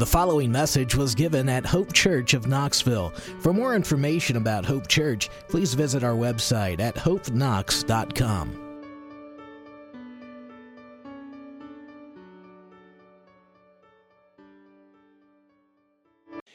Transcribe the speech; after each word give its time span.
The 0.00 0.06
following 0.06 0.50
message 0.50 0.94
was 0.94 1.14
given 1.14 1.46
at 1.50 1.66
Hope 1.66 1.92
Church 1.92 2.32
of 2.32 2.46
Knoxville. 2.46 3.10
For 3.40 3.52
more 3.52 3.76
information 3.76 4.38
about 4.38 4.64
Hope 4.64 4.88
Church, 4.88 5.28
please 5.46 5.74
visit 5.74 6.02
our 6.02 6.14
website 6.14 6.80
at 6.80 6.94
hopeknox.com. 6.94 8.48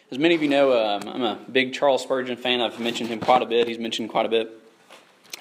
As 0.09 0.17
many 0.17 0.34
of 0.34 0.41
you 0.41 0.49
know, 0.49 0.73
um, 0.73 1.07
I'm 1.07 1.21
a 1.21 1.39
big 1.52 1.71
Charles 1.71 2.02
Spurgeon 2.02 2.38
fan. 2.38 2.62
I've 2.62 2.80
mentioned 2.80 3.12
him 3.12 3.20
quite 3.20 3.43
a 3.43 3.45
bit. 3.45 3.67
He's 3.67 3.77
mentioned 3.77 4.09
quite 4.09 4.25
a 4.25 4.30
bit. 4.30 4.65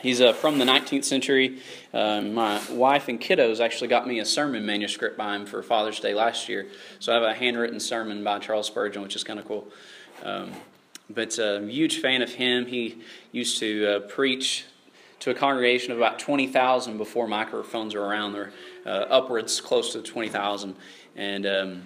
He's 0.04 0.20
uh, 0.20 0.34
from 0.34 0.58
the 0.58 0.66
19th 0.66 1.04
century. 1.04 1.60
Uh, 1.90 2.20
my 2.20 2.60
wife 2.70 3.08
and 3.08 3.18
kiddos 3.18 3.58
actually 3.58 3.88
got 3.88 4.06
me 4.06 4.18
a 4.18 4.26
sermon 4.26 4.66
manuscript 4.66 5.16
by 5.16 5.34
him 5.34 5.46
for 5.46 5.62
Father's 5.62 5.98
Day 5.98 6.12
last 6.12 6.46
year. 6.46 6.66
So 6.98 7.10
I 7.10 7.14
have 7.14 7.24
a 7.24 7.32
handwritten 7.32 7.80
sermon 7.80 8.22
by 8.22 8.38
Charles 8.38 8.66
Spurgeon, 8.66 9.00
which 9.00 9.16
is 9.16 9.24
kind 9.24 9.40
of 9.40 9.48
cool. 9.48 9.66
Um, 10.22 10.52
but 11.08 11.38
a 11.38 11.56
uh, 11.56 11.60
huge 11.62 12.02
fan 12.02 12.20
of 12.20 12.34
him. 12.34 12.66
He 12.66 12.98
used 13.32 13.58
to 13.60 13.86
uh, 13.86 14.00
preach 14.00 14.66
to 15.20 15.30
a 15.30 15.34
congregation 15.34 15.90
of 15.90 15.96
about 15.96 16.18
20,000 16.18 16.98
before 16.98 17.26
microphones 17.26 17.94
were 17.94 18.02
around. 18.02 18.34
There, 18.34 18.52
uh, 18.84 19.06
upwards 19.08 19.58
close 19.62 19.94
to 19.94 20.02
20,000. 20.02 20.76
And 21.16 21.46
um, 21.46 21.82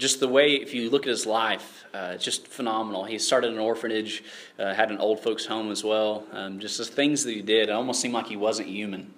just 0.00 0.18
the 0.18 0.28
way, 0.28 0.54
if 0.54 0.72
you 0.72 0.88
look 0.88 1.02
at 1.02 1.10
his 1.10 1.26
life, 1.26 1.84
uh, 1.92 2.16
just 2.16 2.48
phenomenal. 2.48 3.04
He 3.04 3.18
started 3.18 3.52
an 3.52 3.58
orphanage, 3.58 4.24
uh, 4.58 4.72
had 4.72 4.90
an 4.90 4.96
old 4.96 5.20
folks' 5.20 5.44
home 5.44 5.70
as 5.70 5.84
well. 5.84 6.24
Um, 6.32 6.58
just 6.58 6.78
the 6.78 6.86
things 6.86 7.22
that 7.24 7.32
he 7.32 7.42
did, 7.42 7.68
it 7.68 7.72
almost 7.72 8.00
seemed 8.00 8.14
like 8.14 8.26
he 8.26 8.36
wasn't 8.36 8.68
human. 8.68 9.12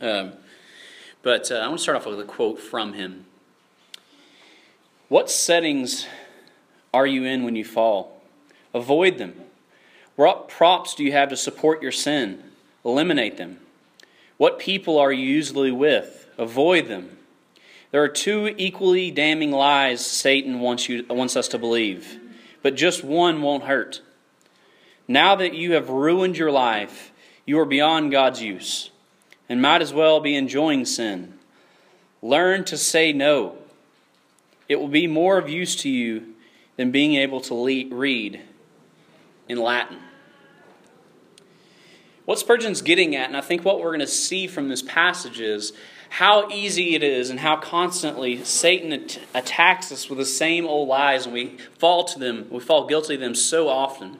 Um, 0.00 0.32
but 1.22 1.52
uh, 1.52 1.56
I 1.56 1.68
want 1.68 1.78
to 1.78 1.82
start 1.82 1.96
off 1.96 2.06
with 2.06 2.18
a 2.18 2.24
quote 2.24 2.58
from 2.58 2.94
him. 2.94 3.26
What 5.08 5.30
settings 5.30 6.06
are 6.94 7.06
you 7.06 7.24
in 7.24 7.44
when 7.44 7.54
you 7.54 7.64
fall? 7.64 8.22
Avoid 8.72 9.18
them. 9.18 9.34
What 10.16 10.48
props 10.48 10.94
do 10.94 11.04
you 11.04 11.12
have 11.12 11.28
to 11.28 11.36
support 11.36 11.82
your 11.82 11.92
sin? 11.92 12.42
Eliminate 12.82 13.36
them. 13.36 13.58
What 14.38 14.58
people 14.58 14.98
are 14.98 15.12
you 15.12 15.26
usually 15.26 15.70
with? 15.70 16.30
Avoid 16.38 16.86
them. 16.86 17.18
There 17.92 18.02
are 18.02 18.08
two 18.08 18.54
equally 18.56 19.10
damning 19.10 19.52
lies 19.52 20.04
Satan 20.04 20.60
wants, 20.60 20.88
you, 20.88 21.04
wants 21.08 21.36
us 21.36 21.46
to 21.48 21.58
believe, 21.58 22.18
but 22.62 22.74
just 22.74 23.04
one 23.04 23.42
won't 23.42 23.64
hurt. 23.64 24.00
Now 25.06 25.36
that 25.36 25.54
you 25.54 25.72
have 25.72 25.90
ruined 25.90 26.38
your 26.38 26.50
life, 26.50 27.12
you 27.44 27.58
are 27.60 27.66
beyond 27.66 28.10
God's 28.10 28.42
use 28.42 28.90
and 29.48 29.60
might 29.60 29.82
as 29.82 29.92
well 29.92 30.20
be 30.20 30.34
enjoying 30.34 30.86
sin. 30.86 31.34
Learn 32.22 32.64
to 32.64 32.78
say 32.78 33.12
no. 33.12 33.58
It 34.68 34.80
will 34.80 34.88
be 34.88 35.06
more 35.06 35.36
of 35.36 35.50
use 35.50 35.76
to 35.76 35.90
you 35.90 36.34
than 36.76 36.90
being 36.90 37.16
able 37.16 37.42
to 37.42 37.88
read 37.92 38.40
in 39.48 39.58
Latin. 39.58 39.98
What 42.24 42.38
Spurgeon's 42.38 42.80
getting 42.80 43.14
at, 43.16 43.26
and 43.26 43.36
I 43.36 43.42
think 43.42 43.64
what 43.64 43.80
we're 43.80 43.90
going 43.90 44.00
to 44.00 44.06
see 44.06 44.46
from 44.46 44.68
this 44.68 44.80
passage 44.80 45.40
is 45.40 45.72
how 46.12 46.46
easy 46.50 46.94
it 46.94 47.02
is 47.02 47.30
and 47.30 47.40
how 47.40 47.56
constantly 47.56 48.44
Satan 48.44 48.92
at- 48.92 49.18
attacks 49.32 49.90
us 49.90 50.10
with 50.10 50.18
the 50.18 50.26
same 50.26 50.66
old 50.66 50.86
lies, 50.86 51.24
and 51.24 51.32
we 51.32 51.56
fall 51.78 52.04
to 52.04 52.18
them, 52.18 52.46
we 52.50 52.60
fall 52.60 52.86
guilty 52.86 53.14
of 53.14 53.20
them 53.20 53.34
so 53.34 53.68
often. 53.68 54.18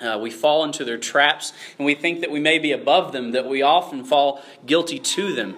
Uh, 0.00 0.16
we 0.22 0.30
fall 0.30 0.62
into 0.62 0.84
their 0.84 0.96
traps, 0.96 1.52
and 1.76 1.84
we 1.84 1.96
think 1.96 2.20
that 2.20 2.30
we 2.30 2.38
may 2.38 2.60
be 2.60 2.70
above 2.70 3.10
them, 3.10 3.32
that 3.32 3.48
we 3.48 3.62
often 3.62 4.04
fall 4.04 4.40
guilty 4.64 5.00
to 5.00 5.34
them. 5.34 5.56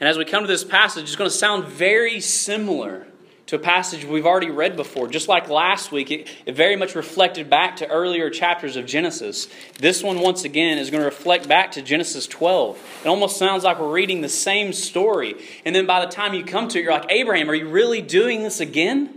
And 0.00 0.08
as 0.08 0.16
we 0.16 0.24
come 0.24 0.42
to 0.42 0.48
this 0.48 0.64
passage, 0.64 1.02
it's 1.02 1.16
going 1.16 1.28
to 1.28 1.36
sound 1.36 1.66
very 1.66 2.18
similar 2.18 3.06
to 3.46 3.54
a 3.54 3.58
passage 3.60 4.04
we've 4.04 4.26
already 4.26 4.50
read 4.50 4.76
before. 4.76 5.06
Just 5.06 5.28
like 5.28 5.48
last 5.48 5.92
week, 5.92 6.10
it, 6.10 6.28
it, 6.46 6.56
very 6.56 6.74
much 6.74 6.96
reflected 6.96 7.48
back 7.48 7.76
to 7.76 7.86
earlier 7.88 8.28
chapters 8.28 8.74
of 8.76 8.86
Genesis. 8.86 9.46
This 9.78 10.02
one, 10.02 10.18
once 10.18 10.44
again, 10.44 10.78
is 10.78 10.90
going 10.90 11.00
to 11.00 11.06
reflect 11.06 11.46
back 11.46 11.72
to 11.72 11.82
Genesis 11.82 12.26
12. 12.26 13.00
It 13.04 13.08
almost 13.08 13.36
sounds 13.36 13.62
like 13.62 13.78
we're 13.78 13.92
reading 13.92 14.20
the 14.20 14.28
same 14.28 14.72
story. 14.72 15.36
And 15.64 15.74
then 15.74 15.86
by 15.86 16.04
the 16.04 16.10
time 16.10 16.34
you 16.34 16.44
come 16.44 16.66
to 16.68 16.78
it, 16.78 16.82
you're 16.82 16.92
like, 16.92 17.06
Abraham, 17.08 17.48
are 17.48 17.54
you 17.54 17.68
really 17.68 18.02
doing 18.02 18.42
this 18.42 18.58
again? 18.58 19.16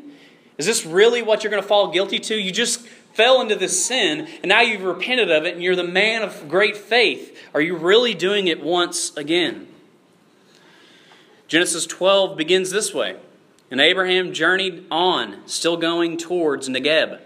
Is 0.59 0.67
this 0.67 0.85
really 0.85 1.23
what 1.23 1.43
you're 1.43 1.51
going 1.51 1.63
to 1.63 1.67
fall 1.67 1.91
guilty 1.91 2.19
to? 2.19 2.35
You 2.35 2.51
just 2.51 2.81
fell 3.13 3.41
into 3.41 3.55
this 3.55 3.83
sin, 3.83 4.27
and 4.43 4.49
now 4.49 4.61
you've 4.61 4.83
repented 4.83 5.31
of 5.31 5.45
it, 5.45 5.55
and 5.55 5.63
you're 5.63 5.75
the 5.75 5.83
man 5.83 6.21
of 6.21 6.47
great 6.47 6.77
faith. 6.77 7.35
Are 7.55 7.61
you 7.61 7.75
really 7.75 8.13
doing 8.13 8.47
it 8.47 8.61
once 8.61 9.15
again? 9.17 9.67
Genesis 11.47 11.87
12 11.87 12.37
begins 12.37 12.69
this 12.69 12.93
way. 12.93 13.15
And 13.71 13.79
Abraham 13.79 14.33
journeyed 14.33 14.85
on, 14.89 15.47
still 15.47 15.77
going 15.77 16.17
towards 16.17 16.67
Negeb. 16.67 17.19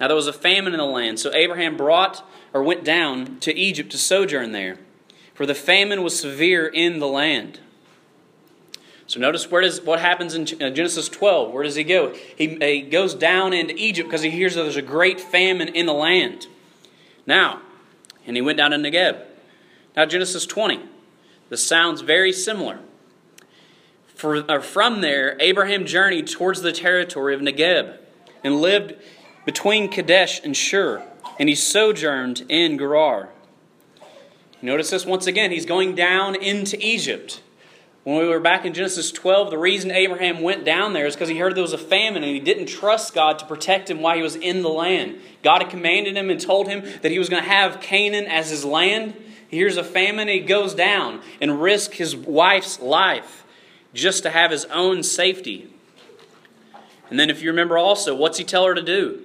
Now 0.00 0.06
there 0.06 0.16
was 0.16 0.28
a 0.28 0.32
famine 0.32 0.72
in 0.72 0.78
the 0.78 0.84
land, 0.84 1.18
so 1.18 1.32
Abraham 1.34 1.76
brought 1.76 2.24
or 2.54 2.62
went 2.62 2.84
down 2.84 3.38
to 3.40 3.54
Egypt 3.56 3.90
to 3.90 3.98
sojourn 3.98 4.52
there, 4.52 4.78
for 5.34 5.46
the 5.46 5.54
famine 5.54 6.02
was 6.02 6.18
severe 6.18 6.66
in 6.66 6.98
the 6.98 7.06
land. 7.06 7.60
So 9.06 9.18
notice 9.18 9.50
where 9.50 9.62
does 9.62 9.80
what 9.80 9.98
happens 9.98 10.34
in 10.34 10.42
uh, 10.62 10.70
Genesis 10.70 11.08
12? 11.08 11.52
Where 11.52 11.64
does 11.64 11.74
he 11.74 11.82
go? 11.82 12.14
He, 12.36 12.56
he 12.60 12.82
goes 12.82 13.12
down 13.12 13.52
into 13.52 13.74
Egypt 13.76 14.08
because 14.08 14.22
he 14.22 14.30
hears 14.30 14.54
that 14.54 14.62
there's 14.62 14.76
a 14.76 14.82
great 14.82 15.20
famine 15.20 15.66
in 15.66 15.86
the 15.86 15.92
land. 15.92 16.46
Now, 17.26 17.60
and 18.24 18.36
he 18.36 18.42
went 18.42 18.58
down 18.58 18.70
to 18.70 18.76
Negeb. 18.76 19.20
Now 19.96 20.06
Genesis 20.06 20.46
20. 20.46 20.80
This 21.48 21.66
sounds 21.66 22.02
very 22.02 22.32
similar. 22.32 22.78
For, 24.20 24.60
from 24.60 25.00
there, 25.00 25.34
Abraham 25.40 25.86
journeyed 25.86 26.26
towards 26.26 26.60
the 26.60 26.72
territory 26.72 27.34
of 27.34 27.40
Negeb 27.40 27.96
and 28.44 28.60
lived 28.60 28.96
between 29.46 29.90
Kadesh 29.90 30.42
and 30.44 30.54
Shur, 30.54 31.02
and 31.38 31.48
he 31.48 31.54
sojourned 31.54 32.44
in 32.50 32.76
Gerar. 32.76 33.30
Notice 34.60 34.90
this 34.90 35.06
once 35.06 35.26
again. 35.26 35.50
He's 35.50 35.64
going 35.64 35.94
down 35.94 36.34
into 36.34 36.76
Egypt. 36.86 37.40
When 38.04 38.18
we 38.18 38.28
were 38.28 38.40
back 38.40 38.66
in 38.66 38.74
Genesis 38.74 39.10
12, 39.10 39.48
the 39.48 39.56
reason 39.56 39.90
Abraham 39.90 40.42
went 40.42 40.66
down 40.66 40.92
there 40.92 41.06
is 41.06 41.14
because 41.14 41.30
he 41.30 41.38
heard 41.38 41.54
there 41.54 41.62
was 41.62 41.72
a 41.72 41.78
famine 41.78 42.22
and 42.22 42.34
he 42.34 42.40
didn't 42.40 42.66
trust 42.66 43.14
God 43.14 43.38
to 43.38 43.46
protect 43.46 43.88
him 43.88 44.02
while 44.02 44.16
he 44.16 44.22
was 44.22 44.36
in 44.36 44.60
the 44.60 44.68
land. 44.68 45.18
God 45.42 45.62
had 45.62 45.70
commanded 45.70 46.14
him 46.14 46.28
and 46.28 46.38
told 46.38 46.68
him 46.68 46.82
that 47.00 47.10
he 47.10 47.18
was 47.18 47.30
going 47.30 47.42
to 47.42 47.48
have 47.48 47.80
Canaan 47.80 48.26
as 48.26 48.50
his 48.50 48.66
land. 48.66 49.14
He 49.48 49.56
hears 49.56 49.78
a 49.78 49.82
famine, 49.82 50.28
he 50.28 50.40
goes 50.40 50.74
down 50.74 51.22
and 51.40 51.62
risks 51.62 51.96
his 51.96 52.14
wife's 52.14 52.80
life 52.80 53.46
just 53.94 54.22
to 54.22 54.30
have 54.30 54.50
his 54.50 54.64
own 54.66 55.02
safety. 55.02 55.72
And 57.08 57.18
then, 57.18 57.30
if 57.30 57.42
you 57.42 57.50
remember 57.50 57.76
also, 57.76 58.14
what's 58.14 58.38
he 58.38 58.44
tell 58.44 58.64
her 58.66 58.74
to 58.74 58.82
do? 58.82 59.22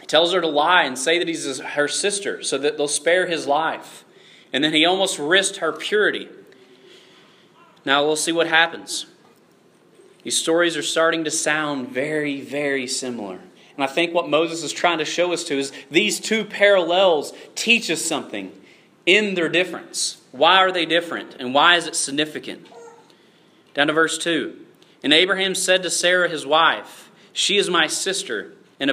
He 0.00 0.06
tells 0.06 0.32
her 0.32 0.40
to 0.40 0.48
lie 0.48 0.82
and 0.82 0.98
say 0.98 1.18
that 1.18 1.28
he's 1.28 1.60
her 1.60 1.88
sister 1.88 2.42
so 2.42 2.58
that 2.58 2.76
they'll 2.76 2.88
spare 2.88 3.26
his 3.26 3.46
life. 3.46 4.04
And 4.52 4.62
then 4.62 4.72
he 4.72 4.84
almost 4.84 5.18
risked 5.18 5.58
her 5.58 5.72
purity. 5.72 6.28
Now 7.84 8.04
we'll 8.04 8.16
see 8.16 8.32
what 8.32 8.48
happens. 8.48 9.06
These 10.24 10.38
stories 10.38 10.76
are 10.76 10.82
starting 10.82 11.22
to 11.24 11.30
sound 11.30 11.90
very, 11.90 12.40
very 12.40 12.88
similar. 12.88 13.38
And 13.76 13.84
I 13.84 13.86
think 13.86 14.12
what 14.12 14.28
Moses 14.28 14.64
is 14.64 14.72
trying 14.72 14.98
to 14.98 15.04
show 15.04 15.32
us 15.32 15.44
to 15.44 15.58
is 15.58 15.72
these 15.90 16.18
two 16.18 16.44
parallels 16.44 17.32
teach 17.54 17.90
us 17.90 18.02
something 18.02 18.52
in 19.04 19.34
their 19.34 19.48
difference. 19.48 20.20
Why 20.32 20.56
are 20.56 20.72
they 20.72 20.86
different? 20.86 21.36
And 21.38 21.54
why 21.54 21.76
is 21.76 21.86
it 21.86 21.94
significant? 21.94 22.66
Down 23.76 23.88
to 23.88 23.92
verse 23.92 24.16
2. 24.16 24.56
And 25.04 25.12
Abraham 25.12 25.54
said 25.54 25.82
to 25.82 25.90
Sarah 25.90 26.30
his 26.30 26.46
wife, 26.46 27.10
She 27.34 27.58
is 27.58 27.68
my 27.68 27.86
sister. 27.86 28.54
And 28.80 28.90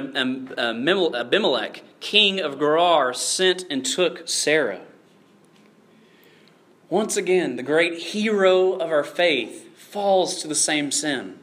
Abimelech, 0.58 1.82
king 2.00 2.38
of 2.38 2.58
Gerar, 2.58 3.14
sent 3.14 3.64
and 3.70 3.84
took 3.84 4.28
Sarah. 4.28 4.82
Once 6.90 7.16
again, 7.16 7.56
the 7.56 7.62
great 7.62 7.98
hero 7.98 8.72
of 8.72 8.90
our 8.90 9.02
faith 9.02 9.74
falls 9.74 10.42
to 10.42 10.48
the 10.48 10.54
same 10.54 10.90
sin. 10.90 11.38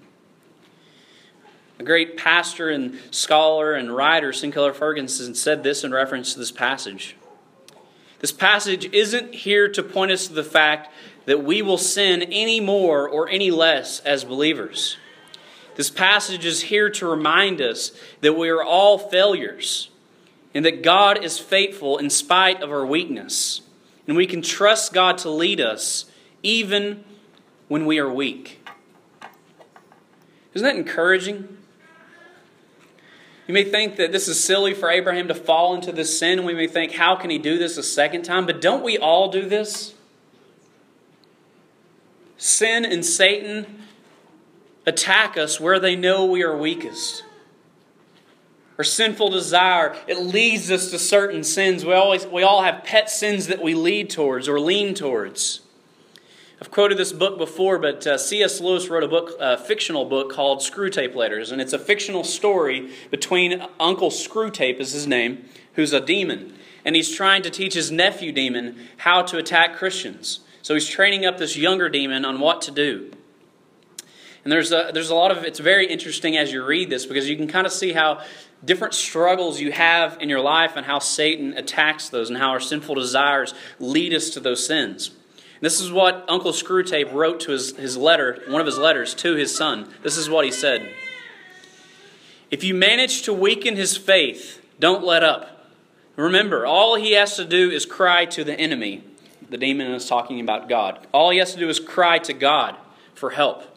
A 1.79 1.83
great 1.83 2.15
pastor 2.17 2.69
and 2.69 2.99
scholar 3.09 3.73
and 3.73 3.95
writer, 3.95 4.31
Sinclair 4.31 4.71
Ferguson, 4.71 5.33
said 5.33 5.63
this 5.63 5.83
in 5.83 5.91
reference 5.91 6.33
to 6.33 6.39
this 6.39 6.51
passage. 6.51 7.15
This 8.19 8.31
passage 8.31 8.85
isn't 8.93 9.33
here 9.33 9.67
to 9.69 9.81
point 9.81 10.11
us 10.11 10.27
to 10.27 10.33
the 10.33 10.43
fact 10.43 10.93
that 11.25 11.43
we 11.43 11.61
will 11.61 11.77
sin 11.77 12.23
any 12.23 12.59
more 12.59 13.07
or 13.07 13.29
any 13.29 13.51
less 13.51 13.99
as 14.01 14.23
believers. 14.23 14.97
This 15.75 15.89
passage 15.89 16.45
is 16.45 16.61
here 16.63 16.89
to 16.91 17.07
remind 17.07 17.61
us 17.61 17.91
that 18.21 18.33
we 18.33 18.49
are 18.49 18.63
all 18.63 18.97
failures 18.97 19.89
and 20.53 20.65
that 20.65 20.83
God 20.83 21.23
is 21.23 21.39
faithful 21.39 21.97
in 21.97 22.09
spite 22.09 22.61
of 22.61 22.71
our 22.71 22.85
weakness. 22.85 23.61
And 24.07 24.17
we 24.17 24.27
can 24.27 24.41
trust 24.41 24.93
God 24.93 25.17
to 25.19 25.29
lead 25.29 25.61
us 25.61 26.05
even 26.43 27.03
when 27.67 27.85
we 27.85 27.99
are 27.99 28.11
weak. 28.11 28.67
Isn't 30.53 30.65
that 30.65 30.75
encouraging? 30.75 31.57
You 33.47 33.53
may 33.53 33.63
think 33.63 33.95
that 33.95 34.11
this 34.11 34.27
is 34.27 34.41
silly 34.41 34.73
for 34.73 34.89
Abraham 34.89 35.27
to 35.29 35.35
fall 35.35 35.73
into 35.75 35.91
this 35.91 36.17
sin, 36.17 36.43
we 36.45 36.53
may 36.53 36.67
think, 36.67 36.93
how 36.93 37.15
can 37.15 37.29
he 37.29 37.37
do 37.37 37.57
this 37.57 37.77
a 37.77 37.83
second 37.83 38.23
time? 38.23 38.45
But 38.45 38.61
don't 38.61 38.83
we 38.83 38.97
all 38.97 39.29
do 39.29 39.47
this? 39.47 39.93
Sin 42.41 42.85
and 42.85 43.05
Satan 43.05 43.83
attack 44.87 45.37
us 45.37 45.59
where 45.59 45.79
they 45.79 45.95
know 45.95 46.25
we 46.25 46.41
are 46.41 46.57
weakest. 46.57 47.23
Our 48.79 48.83
sinful 48.83 49.29
desire, 49.29 49.95
it 50.07 50.17
leads 50.17 50.71
us 50.71 50.89
to 50.89 50.97
certain 50.97 51.43
sins. 51.43 51.85
We, 51.85 51.93
always, 51.93 52.25
we 52.25 52.41
all 52.41 52.63
have 52.63 52.83
pet 52.83 53.11
sins 53.11 53.45
that 53.45 53.61
we 53.61 53.75
lead 53.75 54.09
towards 54.09 54.49
or 54.49 54.59
lean 54.59 54.95
towards. 54.95 55.61
I've 56.59 56.71
quoted 56.71 56.97
this 56.97 57.13
book 57.13 57.37
before, 57.37 57.77
but 57.77 58.07
uh, 58.07 58.17
C.S. 58.17 58.59
Lewis 58.59 58.89
wrote 58.89 59.03
a 59.03 59.07
book, 59.07 59.35
a 59.39 59.55
fictional 59.59 60.05
book 60.05 60.31
called 60.31 60.61
Screwtape 60.61 61.13
Letters, 61.13 61.51
and 61.51 61.61
it's 61.61 61.73
a 61.73 61.79
fictional 61.79 62.23
story 62.23 62.89
between 63.11 63.63
Uncle 63.79 64.09
Screwtape, 64.09 64.79
is 64.79 64.93
his 64.93 65.05
name, 65.05 65.45
who's 65.75 65.93
a 65.93 66.01
demon, 66.01 66.57
and 66.83 66.95
he's 66.95 67.15
trying 67.15 67.43
to 67.43 67.51
teach 67.51 67.75
his 67.75 67.91
nephew 67.91 68.31
demon 68.31 68.87
how 68.97 69.21
to 69.21 69.37
attack 69.37 69.75
Christians. 69.75 70.39
So 70.61 70.73
he's 70.73 70.87
training 70.87 71.25
up 71.25 71.37
this 71.37 71.57
younger 71.57 71.89
demon 71.89 72.25
on 72.25 72.39
what 72.39 72.61
to 72.63 72.71
do. 72.71 73.11
And 74.43 74.51
there's 74.51 74.71
a, 74.71 74.91
there's 74.93 75.09
a 75.09 75.15
lot 75.15 75.31
of, 75.31 75.43
it's 75.43 75.59
very 75.59 75.85
interesting 75.85 76.35
as 76.37 76.51
you 76.51 76.65
read 76.65 76.89
this 76.89 77.05
because 77.05 77.29
you 77.29 77.35
can 77.35 77.47
kind 77.47 77.67
of 77.67 77.73
see 77.73 77.93
how 77.93 78.21
different 78.65 78.93
struggles 78.93 79.59
you 79.59 79.71
have 79.71 80.17
in 80.19 80.29
your 80.29 80.39
life 80.39 80.73
and 80.75 80.85
how 80.85 80.99
Satan 80.99 81.53
attacks 81.53 82.09
those 82.09 82.29
and 82.29 82.37
how 82.37 82.49
our 82.49 82.59
sinful 82.59 82.95
desires 82.95 83.53
lead 83.79 84.13
us 84.13 84.31
to 84.31 84.39
those 84.39 84.65
sins. 84.65 85.11
This 85.61 85.79
is 85.79 85.91
what 85.91 86.25
Uncle 86.27 86.53
Screwtape 86.53 87.13
wrote 87.13 87.41
to 87.41 87.51
his, 87.51 87.75
his 87.75 87.95
letter, 87.95 88.41
one 88.47 88.59
of 88.61 88.65
his 88.65 88.79
letters 88.79 89.13
to 89.15 89.35
his 89.35 89.55
son. 89.55 89.87
This 90.01 90.17
is 90.17 90.27
what 90.27 90.43
he 90.43 90.51
said 90.51 90.91
If 92.49 92.63
you 92.63 92.73
manage 92.73 93.21
to 93.23 93.33
weaken 93.33 93.75
his 93.75 93.95
faith, 93.95 94.59
don't 94.79 95.03
let 95.03 95.23
up. 95.23 95.67
Remember, 96.15 96.65
all 96.65 96.95
he 96.95 97.13
has 97.13 97.35
to 97.35 97.45
do 97.45 97.69
is 97.69 97.85
cry 97.85 98.25
to 98.25 98.43
the 98.43 98.59
enemy. 98.59 99.03
The 99.51 99.57
demon 99.57 99.91
is 99.91 100.07
talking 100.07 100.39
about 100.39 100.67
God. 100.67 101.05
All 101.11 101.29
he 101.29 101.37
has 101.37 101.53
to 101.53 101.59
do 101.59 101.69
is 101.69 101.79
cry 101.79 102.17
to 102.19 102.33
God 102.33 102.75
for 103.13 103.29
help 103.29 103.71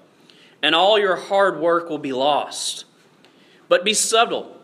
and 0.64 0.74
all 0.74 0.98
your 0.98 1.16
hard 1.16 1.60
work 1.60 1.90
will 1.90 1.98
be 1.98 2.14
lost. 2.14 2.86
But 3.68 3.84
be 3.84 3.92
subtle. 3.92 4.56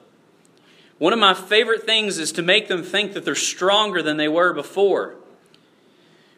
One 0.96 1.12
of 1.12 1.18
my 1.18 1.34
favorite 1.34 1.84
things 1.84 2.16
is 2.16 2.32
to 2.32 2.42
make 2.42 2.68
them 2.68 2.82
think 2.82 3.12
that 3.12 3.26
they're 3.26 3.34
stronger 3.34 4.00
than 4.02 4.16
they 4.16 4.26
were 4.26 4.54
before. 4.54 5.16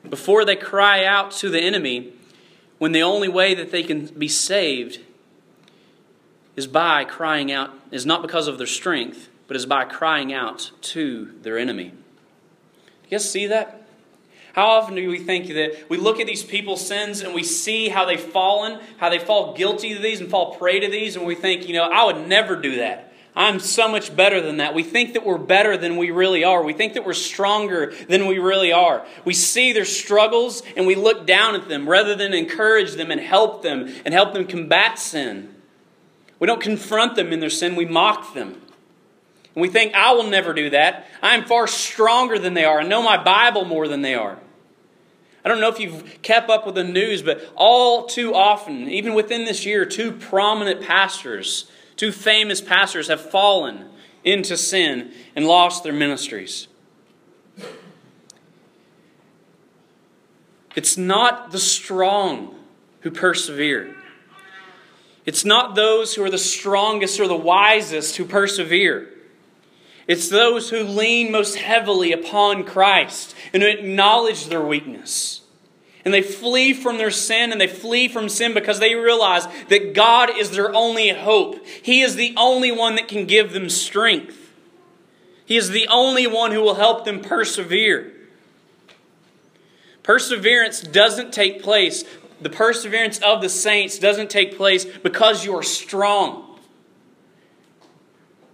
Before 0.09 0.45
they 0.45 0.57
cry 0.57 1.05
out 1.05 1.31
to 1.35 1.49
the 1.49 1.61
enemy, 1.61 2.13
when 2.79 2.91
the 2.91 3.05
only 3.05 3.29
way 3.29 3.55
that 3.55 3.71
they 3.71 3.85
can 3.85 4.07
be 4.07 4.27
saved 4.27 4.99
is 6.57 6.67
by 6.67 7.05
crying 7.05 7.53
out, 7.53 7.71
is 7.93 8.05
not 8.05 8.21
because 8.21 8.49
of 8.49 8.59
their 8.59 8.67
strength, 8.67 9.29
but 9.47 9.57
is 9.57 9.65
by 9.65 9.85
crying 9.85 10.33
out 10.33 10.73
to 10.81 11.35
their 11.43 11.57
enemy. 11.57 11.93
You 13.05 13.11
guys 13.13 13.31
see 13.31 13.47
that? 13.47 13.82
How 14.53 14.67
often 14.67 14.95
do 14.95 15.09
we 15.09 15.19
think 15.19 15.49
that 15.49 15.89
we 15.89 15.97
look 15.97 16.21
at 16.21 16.27
these 16.27 16.43
people's 16.43 16.87
sins 16.87 17.23
and 17.23 17.35
we 17.35 17.43
see 17.43 17.89
how 17.89 18.05
they've 18.05 18.21
fallen, 18.21 18.81
how 18.99 19.09
they 19.09 19.19
fall 19.19 19.55
guilty 19.55 19.95
to 19.95 20.01
these 20.01 20.21
and 20.21 20.31
fall 20.31 20.57
prey 20.57 20.81
to 20.81 20.89
these, 20.89 21.17
and 21.17 21.25
we 21.27 21.35
think, 21.35 21.67
you 21.67 21.75
know, 21.75 21.85
I 21.85 22.05
would 22.05 22.29
never 22.29 22.57
do 22.57 22.77
that. 22.77 23.13
I'm 23.35 23.61
so 23.61 23.89
much 23.89 24.15
better 24.15 24.43
than 24.43 24.59
that. 24.59 24.75
We 24.75 24.83
think 24.83 25.15
that 25.15 25.25
we're 25.25 25.39
better 25.39 25.79
than 25.79 25.97
we 25.97 26.11
really 26.11 26.45
are. 26.45 26.63
We 26.63 26.75
think 26.75 26.95
that 26.95 27.07
we're 27.07 27.15
stronger 27.15 27.95
than 28.09 28.27
we 28.27 28.39
really 28.39 28.73
are. 28.73 29.07
We 29.25 29.33
see 29.33 29.73
their 29.73 29.87
struggles 29.87 30.63
and 30.77 30.87
we 30.87 30.95
look 30.95 31.27
down 31.27 31.55
at 31.55 31.67
them 31.69 31.89
rather 31.89 32.15
than 32.15 32.35
encourage 32.35 32.93
them 32.93 33.11
and 33.11 33.21
help 33.21 33.63
them 33.63 33.91
and 34.05 34.13
help 34.13 34.35
them 34.35 34.47
combat 34.47 34.99
sin. 34.99 35.55
We 36.39 36.47
don't 36.47 36.61
confront 36.61 37.17
them 37.17 37.33
in 37.33 37.41
their 37.41 37.49
sin, 37.49 37.75
we 37.75 37.87
mock 37.87 38.35
them. 38.35 38.61
And 39.55 39.63
we 39.63 39.69
think, 39.69 39.95
I 39.95 40.13
will 40.13 40.29
never 40.29 40.55
do 40.55 40.71
that. 40.71 41.07
I 41.23 41.35
am 41.35 41.45
far 41.45 41.67
stronger 41.67 42.39
than 42.39 42.55
they 42.55 42.65
are. 42.65 42.81
I 42.81 42.87
know 42.87 43.03
my 43.03 43.23
Bible 43.23 43.65
more 43.65 43.87
than 43.87 44.03
they 44.03 44.15
are. 44.15 44.39
I 45.45 45.49
don't 45.49 45.61
know 45.61 45.69
if 45.69 45.81
you've 45.81 46.23
kept 46.23 46.49
up 46.49 46.65
with 46.65 46.77
the 46.77 46.85
news, 46.85 47.23
but 47.23 47.53
all 47.57 48.07
too 48.07 48.35
often, 48.35 48.89
even 48.89 49.15
within 49.15 49.45
this 49.45 49.67
year, 49.67 49.85
two 49.85 50.13
prominent 50.13 50.81
pastors, 50.81 51.71
two 51.97 52.13
famous 52.13 52.61
pastors, 52.61 53.09
have 53.09 53.21
fallen 53.21 53.87
into 54.25 54.57
sin 54.57 55.13
and 55.35 55.47
lost 55.47 55.83
their 55.83 55.93
ministries. 55.93 56.69
It's 60.75 60.97
not 60.97 61.51
the 61.51 61.59
strong 61.59 62.55
who 63.01 63.11
persevere. 63.11 63.95
It's 65.27 65.45
not 65.45 65.75
those 65.75 66.15
who 66.15 66.25
are 66.25 66.31
the 66.31 66.39
strongest 66.39 67.21
or 67.21 67.29
the 67.29 67.37
wisest 67.37 68.17
who 68.17 68.25
persevere. 68.25 69.12
It's 70.07 70.29
those 70.29 70.71
who 70.71 70.83
lean 70.83 71.31
most 71.31 71.57
heavily 71.57 72.13
upon 72.13 72.65
Christ 72.65 73.35
and 73.53 73.63
who 73.63 73.69
acknowledge 73.69 74.47
their 74.47 74.63
weakness. 74.63 75.43
And 76.05 76.13
they 76.13 76.23
flee 76.23 76.73
from 76.73 76.99
their 76.99 77.13
sin 77.13 77.53
and 77.53 77.61
they 77.61 77.69
flee 77.69 78.09
from 78.09 78.29
sin 78.29 78.55
because 78.55 78.81
they 78.81 78.97
realize 78.97 79.47
that 79.69 79.95
God 79.95 80.31
is 80.37 80.51
their 80.51 80.75
only 80.75 81.11
hope. 81.11 81.65
He 81.67 82.03
is 82.03 82.17
the 82.17 82.35
only 82.37 82.73
one 82.73 82.97
that 82.97 83.07
can 83.07 83.27
give 83.27 83.53
them 83.53 83.69
strength. 83.69 84.53
He 85.45 85.57
is 85.57 85.71
the 85.71 85.87
only 85.89 86.27
one 86.27 86.51
who 86.51 86.61
will 86.61 86.75
help 86.75 87.05
them 87.05 87.21
persevere. 87.21 88.13
Perseverance 90.03 90.81
doesn't 90.81 91.33
take 91.33 91.63
place, 91.63 92.05
the 92.41 92.51
perseverance 92.51 93.21
of 93.21 93.41
the 93.41 93.49
saints 93.49 94.01
doesn't 94.01 94.31
take 94.31 94.57
place 94.57 94.85
because 94.85 95.45
you 95.45 95.55
are 95.57 95.63
strong. 95.63 96.52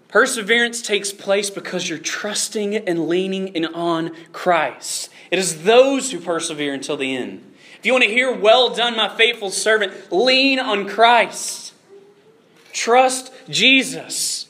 Perseverance 0.08 0.80
takes 0.80 1.12
place 1.12 1.50
because 1.50 1.88
you're 1.88 1.98
trusting 1.98 2.74
and 2.74 3.08
leaning 3.08 3.48
in 3.48 3.66
on 3.66 4.12
Christ. 4.32 5.10
It 5.30 5.38
is 5.38 5.64
those 5.64 6.10
who 6.10 6.18
persevere 6.18 6.72
until 6.72 6.96
the 6.96 7.14
end. 7.14 7.44
If 7.78 7.84
you 7.84 7.92
want 7.92 8.04
to 8.04 8.10
hear, 8.10 8.32
well 8.32 8.74
done, 8.74 8.96
my 8.96 9.08
faithful 9.08 9.50
servant, 9.50 10.10
lean 10.10 10.58
on 10.58 10.88
Christ. 10.88 11.74
Trust 12.72 13.32
Jesus. 13.48 14.46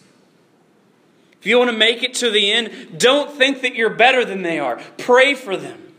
If 1.40 1.46
you 1.46 1.58
want 1.58 1.70
to 1.70 1.76
make 1.76 2.02
it 2.02 2.14
to 2.14 2.31
the 2.31 2.50
end, 2.50 2.99
don't 2.99 3.31
think 3.31 3.60
that 3.62 3.75
you're 3.75 3.90
better 3.90 4.25
than 4.25 4.43
they 4.43 4.58
are. 4.58 4.81
Pray 4.96 5.34
for 5.34 5.56
them. 5.56 5.93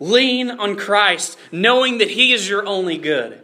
Lean 0.00 0.50
on 0.50 0.76
Christ, 0.76 1.38
knowing 1.50 1.98
that 1.98 2.10
He 2.10 2.32
is 2.32 2.48
your 2.48 2.66
only 2.66 2.98
good. 2.98 3.42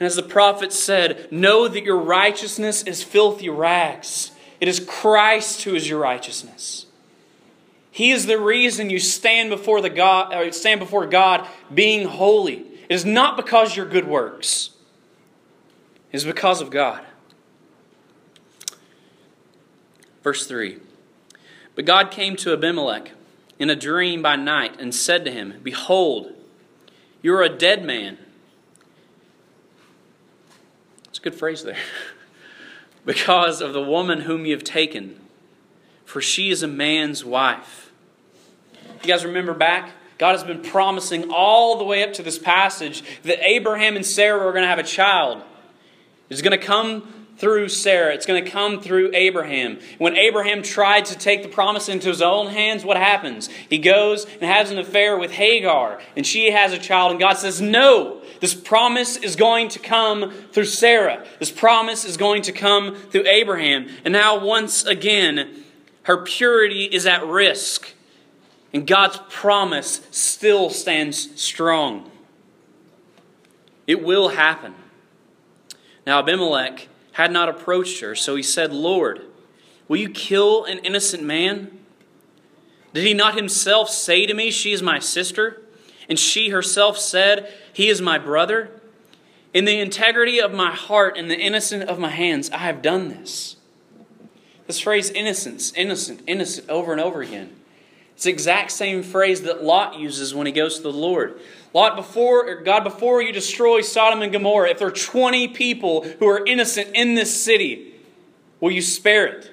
And 0.00 0.06
as 0.06 0.16
the 0.16 0.22
prophet 0.22 0.72
said, 0.72 1.30
know 1.30 1.68
that 1.68 1.84
your 1.84 1.98
righteousness 1.98 2.82
is 2.82 3.02
filthy 3.02 3.50
rags. 3.50 4.32
It 4.58 4.66
is 4.66 4.80
Christ 4.80 5.62
who 5.64 5.74
is 5.74 5.90
your 5.90 6.00
righteousness. 6.00 6.86
He 7.90 8.10
is 8.10 8.24
the 8.24 8.40
reason 8.40 8.88
you 8.88 8.98
stand 8.98 9.50
before 9.50 9.82
the 9.82 9.90
God 9.90 10.32
or 10.32 10.50
stand 10.52 10.80
before 10.80 11.06
God 11.06 11.46
being 11.72 12.08
holy. 12.08 12.64
It 12.88 12.94
is 12.94 13.04
not 13.04 13.36
because 13.36 13.76
your 13.76 13.84
good 13.84 14.08
works. 14.08 14.70
It 16.10 16.16
is 16.16 16.24
because 16.24 16.62
of 16.62 16.70
God. 16.70 17.04
Verse 20.22 20.46
3. 20.46 20.78
But 21.74 21.84
God 21.84 22.10
came 22.10 22.36
to 22.36 22.54
Abimelech 22.54 23.10
in 23.58 23.68
a 23.68 23.76
dream 23.76 24.22
by 24.22 24.36
night 24.36 24.80
and 24.80 24.94
said 24.94 25.26
to 25.26 25.30
him, 25.30 25.60
Behold, 25.62 26.32
you 27.20 27.34
are 27.34 27.42
a 27.42 27.50
dead 27.50 27.84
man 27.84 28.16
a 31.20 31.22
good 31.22 31.34
phrase 31.34 31.62
there. 31.62 31.76
because 33.04 33.60
of 33.60 33.72
the 33.72 33.82
woman 33.82 34.22
whom 34.22 34.44
you 34.44 34.52
have 34.52 34.64
taken, 34.64 35.20
for 36.04 36.20
she 36.20 36.50
is 36.50 36.62
a 36.62 36.68
man's 36.68 37.24
wife. 37.24 37.92
You 39.02 39.08
guys 39.08 39.24
remember 39.24 39.54
back? 39.54 39.92
God 40.18 40.32
has 40.32 40.44
been 40.44 40.62
promising 40.62 41.30
all 41.30 41.78
the 41.78 41.84
way 41.84 42.02
up 42.02 42.12
to 42.14 42.22
this 42.22 42.38
passage 42.38 43.02
that 43.22 43.42
Abraham 43.42 43.96
and 43.96 44.04
Sarah 44.04 44.46
are 44.46 44.52
going 44.52 44.64
to 44.64 44.68
have 44.68 44.78
a 44.78 44.82
child. 44.82 45.42
It's 46.28 46.42
going 46.42 46.58
to 46.58 46.64
come 46.64 47.19
through 47.40 47.70
Sarah. 47.70 48.12
It's 48.12 48.26
going 48.26 48.44
to 48.44 48.50
come 48.50 48.80
through 48.80 49.10
Abraham. 49.14 49.78
When 49.96 50.14
Abraham 50.14 50.62
tried 50.62 51.06
to 51.06 51.16
take 51.16 51.42
the 51.42 51.48
promise 51.48 51.88
into 51.88 52.08
his 52.08 52.20
own 52.20 52.48
hands, 52.48 52.84
what 52.84 52.98
happens? 52.98 53.48
He 53.68 53.78
goes 53.78 54.26
and 54.26 54.42
has 54.42 54.70
an 54.70 54.78
affair 54.78 55.18
with 55.18 55.32
Hagar, 55.32 56.00
and 56.16 56.26
she 56.26 56.50
has 56.50 56.74
a 56.74 56.78
child, 56.78 57.12
and 57.12 57.18
God 57.18 57.38
says, 57.38 57.60
No, 57.60 58.20
this 58.40 58.54
promise 58.54 59.16
is 59.16 59.36
going 59.36 59.70
to 59.70 59.78
come 59.78 60.30
through 60.52 60.66
Sarah. 60.66 61.24
This 61.38 61.50
promise 61.50 62.04
is 62.04 62.18
going 62.18 62.42
to 62.42 62.52
come 62.52 62.94
through 62.94 63.26
Abraham. 63.26 63.88
And 64.04 64.12
now, 64.12 64.44
once 64.44 64.84
again, 64.84 65.64
her 66.02 66.18
purity 66.18 66.84
is 66.84 67.06
at 67.06 67.26
risk, 67.26 67.94
and 68.74 68.86
God's 68.86 69.18
promise 69.30 70.02
still 70.10 70.68
stands 70.68 71.40
strong. 71.40 72.10
It 73.86 74.04
will 74.04 74.28
happen. 74.28 74.74
Now, 76.06 76.18
Abimelech 76.18 76.88
had 77.12 77.32
not 77.32 77.48
approached 77.48 78.00
her. 78.00 78.14
So 78.14 78.36
he 78.36 78.42
said, 78.42 78.72
Lord, 78.72 79.22
will 79.88 79.96
you 79.96 80.10
kill 80.10 80.64
an 80.64 80.78
innocent 80.78 81.22
man? 81.22 81.78
Did 82.92 83.04
he 83.04 83.14
not 83.14 83.36
himself 83.36 83.90
say 83.90 84.26
to 84.26 84.34
me, 84.34 84.50
She 84.50 84.72
is 84.72 84.82
my 84.82 84.98
sister? 84.98 85.62
And 86.08 86.18
she 86.18 86.48
herself 86.48 86.98
said, 86.98 87.52
He 87.72 87.88
is 87.88 88.00
my 88.00 88.18
brother? 88.18 88.70
In 89.52 89.64
the 89.64 89.80
integrity 89.80 90.40
of 90.40 90.52
my 90.52 90.70
heart 90.70 91.16
and 91.16 91.30
the 91.30 91.38
innocence 91.38 91.84
of 91.84 91.98
my 91.98 92.10
hands, 92.10 92.50
I 92.50 92.58
have 92.58 92.82
done 92.82 93.08
this. 93.08 93.56
This 94.66 94.80
phrase, 94.80 95.10
innocence, 95.10 95.72
innocent, 95.72 96.22
innocent, 96.26 96.68
over 96.68 96.92
and 96.92 97.00
over 97.00 97.22
again. 97.22 97.56
It's 98.20 98.26
the 98.26 98.32
exact 98.32 98.72
same 98.72 99.02
phrase 99.02 99.44
that 99.44 99.64
Lot 99.64 99.98
uses 99.98 100.34
when 100.34 100.46
he 100.46 100.52
goes 100.52 100.76
to 100.76 100.82
the 100.82 100.92
Lord. 100.92 101.40
Lot, 101.72 101.96
before 101.96 102.56
God, 102.56 102.84
before 102.84 103.22
you 103.22 103.32
destroy 103.32 103.80
Sodom 103.80 104.20
and 104.20 104.30
Gomorrah, 104.30 104.68
if 104.68 104.78
there 104.78 104.88
are 104.88 104.90
20 104.90 105.48
people 105.48 106.02
who 106.02 106.28
are 106.28 106.44
innocent 106.44 106.90
in 106.94 107.14
this 107.14 107.42
city, 107.42 107.94
will 108.60 108.72
you 108.72 108.82
spare 108.82 109.24
it? 109.24 109.50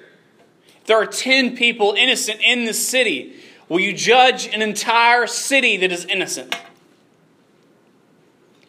If 0.82 0.84
there 0.84 0.98
are 0.98 1.06
10 1.06 1.56
people 1.56 1.94
innocent 1.96 2.42
in 2.44 2.66
this 2.66 2.86
city, 2.86 3.36
will 3.70 3.80
you 3.80 3.94
judge 3.94 4.48
an 4.48 4.60
entire 4.60 5.26
city 5.26 5.78
that 5.78 5.90
is 5.90 6.04
innocent? 6.04 6.54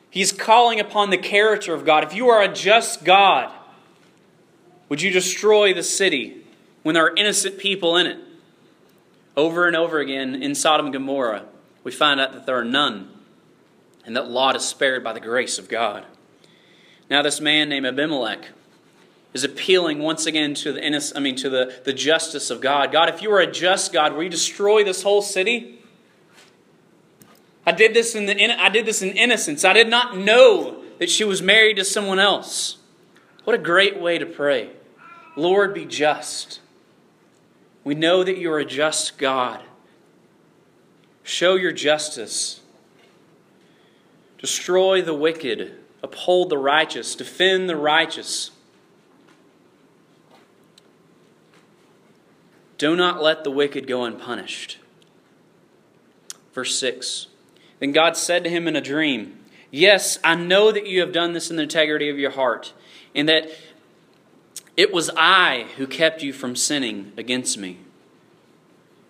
He's 0.10 0.32
calling 0.32 0.80
upon 0.80 1.10
the 1.10 1.18
character 1.18 1.74
of 1.74 1.84
God. 1.84 2.06
If 2.06 2.14
you 2.14 2.30
are 2.30 2.42
a 2.42 2.48
just 2.48 3.04
God, 3.04 3.52
would 4.88 5.02
you 5.02 5.12
destroy 5.12 5.74
the 5.74 5.84
city 5.84 6.38
when 6.84 6.94
there 6.94 7.04
are 7.04 7.16
innocent 7.18 7.58
people 7.58 7.98
in 7.98 8.08
it? 8.08 8.29
Over 9.40 9.68
and 9.68 9.76
over 9.78 10.00
again 10.00 10.36
in 10.44 10.54
Sodom 10.54 10.88
and 10.88 10.94
Gomorrah, 10.94 11.46
we 11.86 11.94
find 11.94 12.20
out 12.20 12.34
that 12.34 12.46
there 12.46 12.58
are 12.58 12.66
none, 12.66 13.10
and 14.06 14.14
that 14.18 14.30
Lot 14.30 14.58
is 14.58 14.66
spared 14.66 15.02
by 15.02 15.14
the 15.14 15.22
grace 15.22 15.58
of 15.58 15.70
God. 15.70 16.06
Now, 17.10 17.22
this 17.22 17.40
man 17.40 17.70
named 17.70 17.86
Abimelech 17.86 18.50
is 19.32 19.46
appealing 19.46 20.00
once 20.00 20.26
again 20.26 20.56
to 20.56 20.74
the 20.74 20.86
innocent, 20.86 21.18
I 21.18 21.22
mean 21.22 21.38
to 21.38 21.50
the, 21.50 21.80
the 21.86 21.94
justice 21.94 22.50
of 22.50 22.60
God. 22.60 22.92
God, 22.92 23.08
if 23.08 23.22
you 23.22 23.30
were 23.30 23.40
a 23.40 23.50
just 23.50 23.94
God, 23.94 24.12
will 24.12 24.24
you 24.24 24.30
destroy 24.30 24.84
this 24.84 25.04
whole 25.04 25.22
city? 25.22 25.80
I 27.66 27.72
did 27.72 27.94
this 27.94 28.16
in 28.16 28.26
the 28.26 28.62
I 28.62 28.68
did 28.68 28.86
this 28.86 29.02
in 29.02 29.16
innocence. 29.16 29.64
I 29.64 29.72
did 29.72 29.88
not 29.88 30.18
know 30.18 30.84
that 30.98 31.10
she 31.10 31.24
was 31.24 31.42
married 31.42 31.78
to 31.78 31.86
someone 31.86 32.20
else. 32.20 32.76
What 33.46 33.56
a 33.56 33.58
great 33.58 34.02
way 34.02 34.18
to 34.18 34.26
pray. 34.26 34.72
Lord, 35.38 35.74
be 35.74 35.86
just. 35.86 36.60
We 37.84 37.96
know 37.96 38.24
that 38.24 38.38
you 38.38 38.52
are 38.52 38.60
a 38.60 38.66
just 38.66 39.18
God. 39.18 39.62
Show 41.24 41.56
your 41.56 41.72
justice. 41.72 42.62
Destroy 44.38 45.02
the 45.02 45.14
wicked. 45.14 45.76
Uphold 46.02 46.50
the 46.50 46.58
righteous. 46.58 47.16
Defend 47.16 47.70
the 47.70 47.76
righteous. 47.76 48.52
Do 52.78 52.96
not 52.96 53.22
let 53.22 53.44
the 53.44 53.52
wicked 53.52 53.88
go 53.88 54.06
unpunished. 54.06 54.80
Verse 56.54 56.80
6 56.80 57.28
Then 57.80 57.92
God 57.92 58.18
said 58.18 58.44
to 58.46 58.50
him 58.50 58.68
in 58.68 58.76
a 58.76 58.82
dream, 58.82 59.38
Yes, 59.72 60.18
I 60.24 60.36
know 60.36 60.72
that 60.72 60.88
you 60.88 61.02
have 61.02 61.12
done 61.12 61.34
this 61.34 61.52
in 61.52 61.58
the 61.58 61.64
integrity 61.64 62.10
of 62.10 62.18
your 62.18 62.32
heart, 62.32 62.74
and 63.14 63.30
that 63.30 63.52
it 64.80 64.94
was 64.94 65.10
I 65.18 65.66
who 65.76 65.86
kept 65.86 66.24
you 66.24 66.32
from 66.32 66.56
sinning 66.56 67.12
against 67.18 67.58
me. 67.58 67.80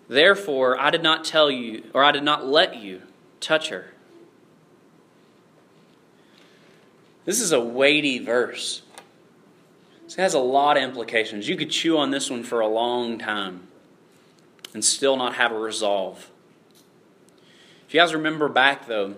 Therefore, 0.08 0.76
I 0.76 0.90
did 0.90 1.00
not 1.00 1.24
tell 1.24 1.48
you, 1.48 1.84
or 1.94 2.02
I 2.02 2.10
did 2.10 2.24
not 2.24 2.44
let 2.44 2.78
you 2.78 3.02
touch 3.38 3.68
her. 3.68 3.92
This 7.24 7.40
is 7.40 7.52
a 7.52 7.60
weighty 7.60 8.18
verse. 8.18 8.82
This 10.06 10.16
has 10.16 10.34
a 10.34 10.40
lot 10.40 10.76
of 10.76 10.82
implications. 10.82 11.48
You 11.48 11.56
could 11.56 11.70
chew 11.70 11.96
on 11.98 12.10
this 12.10 12.28
one 12.30 12.42
for 12.42 12.58
a 12.58 12.66
long 12.66 13.16
time 13.16 13.68
and 14.74 14.84
still 14.84 15.16
not 15.16 15.36
have 15.36 15.52
a 15.52 15.58
resolve. 15.58 16.32
If 17.86 17.94
you 17.94 18.00
guys 18.00 18.12
remember 18.12 18.48
back, 18.48 18.88
though, 18.88 19.14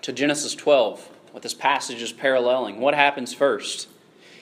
to 0.00 0.14
Genesis 0.14 0.54
12, 0.54 1.10
what 1.32 1.42
this 1.42 1.52
passage 1.52 2.00
is 2.00 2.10
paralleling, 2.10 2.80
what 2.80 2.94
happens 2.94 3.34
first? 3.34 3.88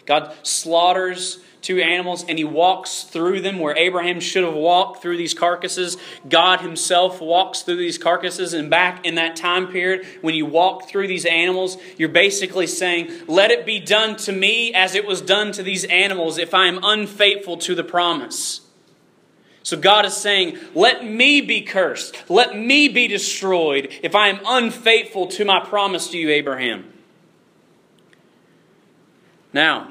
God 0.07 0.33
slaughters 0.43 1.41
two 1.67 1.81
animals 1.81 2.25
and 2.29 2.39
he 2.39 2.45
walks 2.45 3.03
through 3.03 3.41
them 3.41 3.59
where 3.59 3.77
Abraham 3.77 4.21
should 4.21 4.45
have 4.45 4.55
walked 4.55 5.03
through 5.03 5.17
these 5.17 5.35
carcasses. 5.35 5.97
God 6.29 6.61
himself 6.61 7.21
walks 7.21 7.63
through 7.63 7.77
these 7.77 7.99
carcasses. 7.99 8.55
And 8.55 8.71
back 8.71 9.05
in 9.05 9.17
that 9.17 9.35
time 9.35 9.67
period, 9.67 10.07
when 10.21 10.37
you 10.37 10.47
walk 10.47 10.89
through 10.89 11.09
these 11.09 11.27
animals, 11.27 11.77
you're 11.99 12.09
basically 12.09 12.69
saying, 12.69 13.11
Let 13.27 13.51
it 13.51 13.67
be 13.67 13.81
done 13.81 14.17
to 14.19 14.33
me 14.33 14.73
as 14.73 14.95
it 14.95 15.07
was 15.07 15.21
done 15.21 15.51
to 15.53 15.63
these 15.65 15.85
animals 15.85 16.39
if 16.39 16.55
I 16.55 16.67
am 16.67 16.79
unfaithful 16.83 17.57
to 17.59 17.75
the 17.75 17.85
promise. 17.85 18.61
So 19.65 19.77
God 19.77 20.05
is 20.05 20.17
saying, 20.17 20.59
Let 20.77 21.05
me 21.05 21.41
be 21.41 21.63
cursed. 21.63 22.31
Let 22.31 22.57
me 22.57 22.87
be 22.87 23.09
destroyed 23.09 23.93
if 24.05 24.15
I 24.15 24.29
am 24.29 24.39
unfaithful 24.47 25.27
to 25.29 25.45
my 25.45 25.59
promise 25.59 26.09
to 26.11 26.19
you, 26.19 26.31
Abraham. 26.31 26.93
Now, 29.57 29.89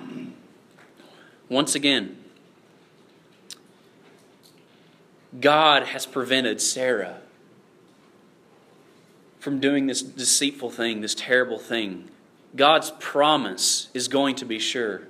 once 1.50 1.74
again, 1.74 2.18
God 5.42 5.88
has 5.88 6.06
prevented 6.06 6.62
Sarah 6.62 7.18
from 9.40 9.60
doing 9.60 9.88
this 9.88 10.04
deceitful 10.04 10.70
thing, 10.70 11.02
this 11.02 11.16
terrible 11.16 11.58
thing. 11.58 12.12
God's 12.56 12.92
promise 13.00 13.90
is 13.96 14.08
going 14.08 14.36
to 14.36 14.46
be 14.46 14.60
sure, 14.60 15.02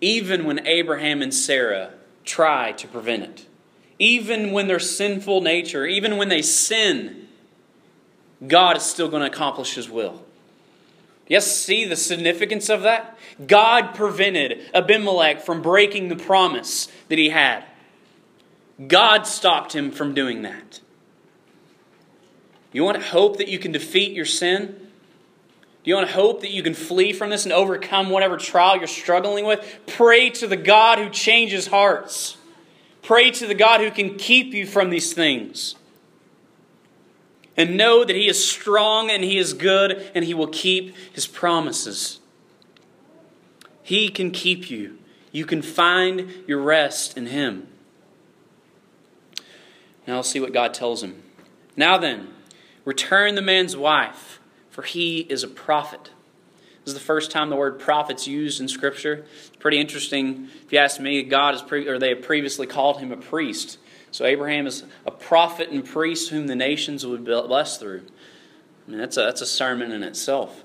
even 0.00 0.46
when 0.46 0.66
Abraham 0.66 1.22
and 1.22 1.32
Sarah 1.32 1.92
try 2.24 2.72
to 2.72 2.88
prevent 2.88 3.22
it. 3.22 3.46
Even 4.00 4.50
when 4.50 4.66
their 4.66 4.80
sinful 4.80 5.42
nature, 5.42 5.86
even 5.86 6.16
when 6.16 6.28
they 6.28 6.42
sin, 6.42 7.28
God 8.48 8.76
is 8.76 8.82
still 8.82 9.08
going 9.08 9.22
to 9.22 9.30
accomplish 9.30 9.76
His 9.76 9.88
will. 9.88 10.24
Yes, 11.32 11.50
see 11.50 11.86
the 11.86 11.96
significance 11.96 12.68
of 12.68 12.82
that? 12.82 13.16
God 13.46 13.94
prevented 13.94 14.68
Abimelech 14.74 15.40
from 15.40 15.62
breaking 15.62 16.08
the 16.08 16.16
promise 16.16 16.88
that 17.08 17.18
he 17.18 17.30
had. 17.30 17.64
God 18.86 19.26
stopped 19.26 19.74
him 19.74 19.92
from 19.92 20.12
doing 20.12 20.42
that. 20.42 20.80
You 22.70 22.84
want 22.84 23.02
hope 23.02 23.38
that 23.38 23.48
you 23.48 23.58
can 23.58 23.72
defeat 23.72 24.12
your 24.12 24.26
sin? 24.26 24.76
Do 25.84 25.90
you 25.90 25.94
want 25.94 26.06
to 26.06 26.12
hope 26.12 26.42
that 26.42 26.50
you 26.50 26.62
can 26.62 26.74
flee 26.74 27.14
from 27.14 27.30
this 27.30 27.44
and 27.44 27.52
overcome 27.54 28.10
whatever 28.10 28.36
trial 28.36 28.76
you're 28.76 28.86
struggling 28.86 29.46
with? 29.46 29.80
Pray 29.86 30.28
to 30.28 30.46
the 30.46 30.58
God 30.58 30.98
who 30.98 31.08
changes 31.08 31.66
hearts. 31.66 32.36
Pray 33.00 33.30
to 33.30 33.46
the 33.46 33.54
God 33.54 33.80
who 33.80 33.90
can 33.90 34.18
keep 34.18 34.52
you 34.52 34.66
from 34.66 34.90
these 34.90 35.14
things 35.14 35.76
and 37.56 37.76
know 37.76 38.04
that 38.04 38.16
He 38.16 38.28
is 38.28 38.48
strong 38.48 39.10
and 39.10 39.22
He 39.22 39.38
is 39.38 39.52
good 39.52 40.10
and 40.14 40.24
He 40.24 40.34
will 40.34 40.48
keep 40.48 40.94
His 41.12 41.26
promises. 41.26 42.20
He 43.82 44.08
can 44.08 44.30
keep 44.30 44.70
you. 44.70 44.98
You 45.32 45.44
can 45.46 45.62
find 45.62 46.32
your 46.46 46.60
rest 46.60 47.16
in 47.16 47.26
Him. 47.26 47.68
Now 50.06 50.16
let's 50.16 50.30
see 50.30 50.40
what 50.40 50.52
God 50.52 50.74
tells 50.74 51.02
him. 51.02 51.22
Now 51.76 51.96
then, 51.98 52.28
return 52.84 53.34
the 53.34 53.42
man's 53.42 53.76
wife, 53.76 54.40
for 54.70 54.82
he 54.82 55.20
is 55.20 55.44
a 55.44 55.48
prophet. 55.48 56.10
This 56.84 56.94
is 56.94 56.94
the 56.94 57.00
first 57.00 57.30
time 57.30 57.50
the 57.50 57.56
word 57.56 57.78
prophet's 57.78 58.26
used 58.26 58.60
in 58.60 58.66
Scripture. 58.66 59.24
Pretty 59.60 59.78
interesting. 59.78 60.48
If 60.64 60.72
you 60.72 60.78
ask 60.78 61.00
me, 61.00 61.22
God 61.22 61.54
has 61.54 61.62
pre- 61.62 61.86
or 61.86 61.98
they 61.98 62.08
have 62.08 62.22
previously 62.22 62.66
called 62.66 62.98
him 62.98 63.12
a 63.12 63.16
priest. 63.16 63.78
So 64.12 64.26
Abraham 64.26 64.66
is 64.66 64.84
a 65.06 65.10
prophet 65.10 65.70
and 65.70 65.84
priest 65.84 66.28
whom 66.28 66.46
the 66.46 66.54
nations 66.54 67.04
would 67.04 67.24
bless 67.24 67.78
through. 67.78 68.02
I 68.86 68.90
mean, 68.90 69.00
that's 69.00 69.16
a, 69.16 69.22
that's 69.22 69.40
a 69.40 69.46
sermon 69.46 69.90
in 69.90 70.02
itself. 70.02 70.62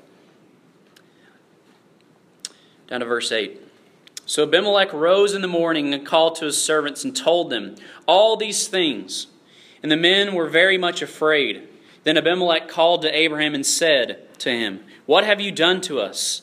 Down 2.87 2.99
to 2.99 3.05
verse 3.05 3.31
8. 3.31 3.61
So 4.25 4.43
Abimelech 4.43 4.91
rose 4.91 5.33
in 5.33 5.41
the 5.41 5.47
morning 5.47 5.93
and 5.93 6.05
called 6.05 6.35
to 6.35 6.45
his 6.45 6.61
servants 6.61 7.05
and 7.05 7.15
told 7.15 7.49
them 7.49 7.75
all 8.05 8.35
these 8.35 8.67
things. 8.67 9.27
And 9.81 9.89
the 9.89 9.97
men 9.97 10.35
were 10.35 10.49
very 10.49 10.77
much 10.77 11.01
afraid. 11.01 11.69
Then 12.03 12.17
Abimelech 12.17 12.67
called 12.67 13.01
to 13.03 13.17
Abraham 13.17 13.55
and 13.55 13.65
said 13.65 14.27
to 14.39 14.51
him, 14.51 14.83
What 15.05 15.23
have 15.23 15.39
you 15.39 15.53
done 15.53 15.79
to 15.81 16.01
us? 16.01 16.41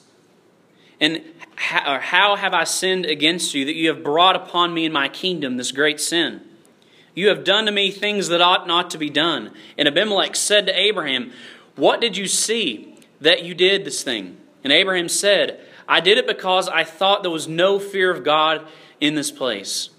And 0.98 1.22
how 1.56 2.36
have 2.36 2.54
I 2.54 2.64
sinned 2.64 3.04
against 3.04 3.52
you 3.52 3.66
that 3.66 3.74
you 3.74 3.88
have 3.88 4.02
brought 4.02 4.36
upon 4.36 4.72
me 4.72 4.86
and 4.86 4.94
my 4.94 5.08
kingdom 5.08 5.58
this 5.58 5.72
great 5.72 6.00
sin? 6.00 6.40
You 7.14 7.28
have 7.28 7.44
done 7.44 7.66
to 7.66 7.72
me 7.72 7.90
things 7.90 8.28
that 8.28 8.40
ought 8.40 8.66
not 8.66 8.90
to 8.90 8.98
be 8.98 9.10
done. 9.10 9.52
And 9.78 9.86
Abimelech 9.86 10.34
said 10.34 10.66
to 10.66 10.78
Abraham, 10.78 11.32
What 11.76 12.00
did 12.00 12.16
you 12.16 12.26
see 12.26 12.98
that 13.20 13.44
you 13.44 13.54
did 13.54 13.84
this 13.84 14.02
thing? 14.02 14.36
And 14.62 14.72
Abraham 14.72 15.08
said, 15.08 15.60
I 15.86 16.00
did 16.00 16.18
it 16.18 16.26
because 16.26 16.68
I 16.68 16.84
thought 16.84 17.22
there 17.22 17.30
was 17.30 17.46
no 17.46 17.78
fear 17.78 18.10
of 18.10 18.24
God 18.24 18.66
in 19.00 19.14
this 19.14 19.30
place. 19.30 19.90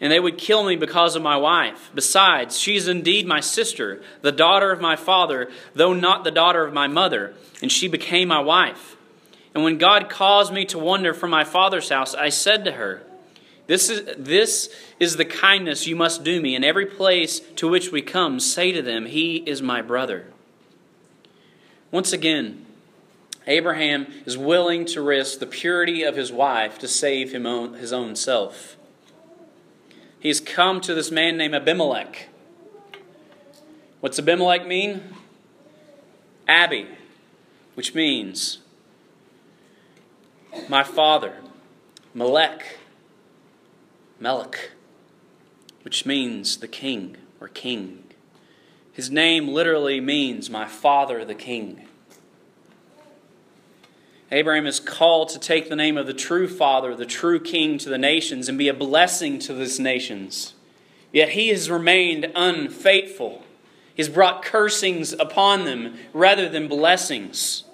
And 0.00 0.10
they 0.10 0.18
would 0.18 0.36
kill 0.36 0.64
me 0.64 0.74
because 0.74 1.14
of 1.14 1.22
my 1.22 1.36
wife. 1.36 1.92
Besides, 1.94 2.58
she 2.58 2.74
is 2.74 2.88
indeed 2.88 3.26
my 3.26 3.38
sister, 3.38 4.02
the 4.22 4.32
daughter 4.32 4.72
of 4.72 4.80
my 4.80 4.96
father, 4.96 5.48
though 5.74 5.92
not 5.92 6.24
the 6.24 6.32
daughter 6.32 6.64
of 6.64 6.74
my 6.74 6.88
mother, 6.88 7.34
and 7.60 7.70
she 7.70 7.86
became 7.86 8.26
my 8.26 8.40
wife. 8.40 8.96
And 9.54 9.62
when 9.62 9.78
God 9.78 10.08
caused 10.08 10.52
me 10.52 10.64
to 10.66 10.78
wander 10.78 11.14
from 11.14 11.30
my 11.30 11.44
father's 11.44 11.90
house, 11.90 12.14
I 12.14 12.30
said 12.30 12.64
to 12.64 12.72
her, 12.72 13.04
this 13.66 13.88
is, 13.88 14.02
this 14.18 14.74
is 14.98 15.16
the 15.16 15.24
kindness 15.24 15.86
you 15.86 15.96
must 15.96 16.24
do 16.24 16.40
me. 16.40 16.54
In 16.54 16.64
every 16.64 16.86
place 16.86 17.40
to 17.56 17.68
which 17.68 17.92
we 17.92 18.02
come, 18.02 18.40
say 18.40 18.72
to 18.72 18.82
them, 18.82 19.06
He 19.06 19.36
is 19.36 19.62
my 19.62 19.82
brother. 19.82 20.26
Once 21.90 22.12
again, 22.12 22.66
Abraham 23.46 24.06
is 24.24 24.38
willing 24.38 24.84
to 24.86 25.02
risk 25.02 25.38
the 25.38 25.46
purity 25.46 26.02
of 26.02 26.16
his 26.16 26.32
wife 26.32 26.78
to 26.78 26.88
save 26.88 27.32
him 27.32 27.46
own, 27.46 27.74
his 27.74 27.92
own 27.92 28.16
self. 28.16 28.76
He 30.20 30.28
has 30.28 30.40
come 30.40 30.80
to 30.82 30.94
this 30.94 31.10
man 31.10 31.36
named 31.36 31.54
Abimelech, 31.54 32.28
What's 34.02 34.18
Abimelech 34.18 34.66
mean? 34.66 35.00
Abi, 36.48 36.88
which 37.74 37.94
means 37.94 38.58
my 40.68 40.82
father. 40.82 41.36
Melech, 42.12 42.78
Melech, 44.22 44.70
which 45.82 46.06
means 46.06 46.58
the 46.58 46.68
king 46.68 47.16
or 47.40 47.48
king. 47.48 48.04
His 48.92 49.10
name 49.10 49.48
literally 49.48 50.00
means 50.00 50.48
my 50.48 50.68
father, 50.68 51.24
the 51.24 51.34
king. 51.34 51.88
Abraham 54.30 54.64
is 54.64 54.78
called 54.78 55.28
to 55.30 55.40
take 55.40 55.68
the 55.68 55.74
name 55.74 55.98
of 55.98 56.06
the 56.06 56.14
true 56.14 56.46
father, 56.46 56.94
the 56.94 57.04
true 57.04 57.40
king 57.40 57.78
to 57.78 57.88
the 57.88 57.98
nations 57.98 58.48
and 58.48 58.56
be 58.56 58.68
a 58.68 58.74
blessing 58.74 59.40
to 59.40 59.54
these 59.54 59.80
nations. 59.80 60.54
Yet 61.12 61.30
he 61.30 61.48
has 61.48 61.68
remained 61.68 62.30
unfaithful. 62.36 63.42
He's 63.92 64.08
brought 64.08 64.44
cursings 64.44 65.12
upon 65.12 65.64
them 65.64 65.96
rather 66.12 66.48
than 66.48 66.68
blessings. 66.68 67.64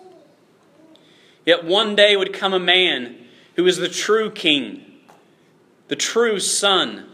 Yet 1.45 1.63
one 1.63 1.95
day 1.95 2.17
would 2.17 2.33
come 2.33 2.55
a 2.55 2.59
man 2.59 3.17
who 3.57 3.67
is 3.67 3.77
the 3.77 3.89
true 3.89 4.31
king, 4.31 4.88
the 5.89 5.97
true 5.97 6.39
son. 6.39 7.07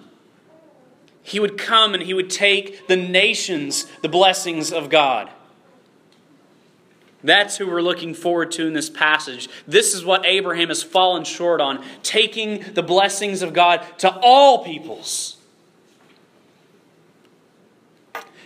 He 1.22 1.40
would 1.40 1.56
come 1.56 1.94
and 1.94 2.02
he 2.02 2.12
would 2.12 2.28
take 2.28 2.86
the 2.86 2.96
nations 2.96 3.86
the 4.02 4.08
blessings 4.08 4.72
of 4.72 4.90
God. 4.90 5.30
That's 7.22 7.56
who 7.56 7.66
we're 7.66 7.80
looking 7.80 8.12
forward 8.12 8.52
to 8.52 8.66
in 8.66 8.74
this 8.74 8.90
passage. 8.90 9.48
This 9.66 9.94
is 9.94 10.04
what 10.04 10.26
Abraham 10.26 10.68
has 10.68 10.82
fallen 10.82 11.24
short 11.24 11.62
on, 11.62 11.82
taking 12.02 12.62
the 12.74 12.82
blessings 12.82 13.40
of 13.40 13.54
God 13.54 13.82
to 14.00 14.14
all 14.20 14.62
peoples. 14.62 15.38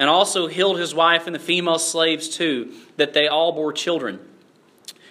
and 0.00 0.08
also 0.08 0.46
healed 0.46 0.78
his 0.78 0.94
wife 0.94 1.26
and 1.26 1.34
the 1.34 1.38
female 1.38 1.78
slaves 1.78 2.26
too, 2.26 2.72
that 2.96 3.12
they 3.12 3.28
all 3.28 3.52
bore 3.52 3.70
children. 3.70 4.18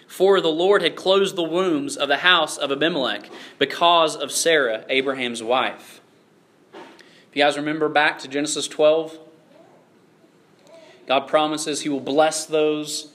For 0.08 0.42
the 0.42 0.50
Lord 0.50 0.82
had 0.82 0.96
closed 0.96 1.36
the 1.36 1.44
wombs 1.44 1.96
of 1.96 2.08
the 2.08 2.18
house 2.18 2.58
of 2.58 2.72
Abimelech 2.72 3.30
because 3.60 4.16
of 4.16 4.32
Sarah, 4.32 4.84
Abraham's 4.90 5.44
wife. 5.44 6.02
If 6.74 7.36
you 7.36 7.44
guys 7.44 7.56
remember 7.56 7.88
back 7.88 8.18
to 8.20 8.28
Genesis 8.28 8.68
12, 8.68 9.20
God 11.08 11.28
promises 11.28 11.82
he 11.82 11.90
will 11.90 12.00
bless 12.00 12.48
those 12.48 13.12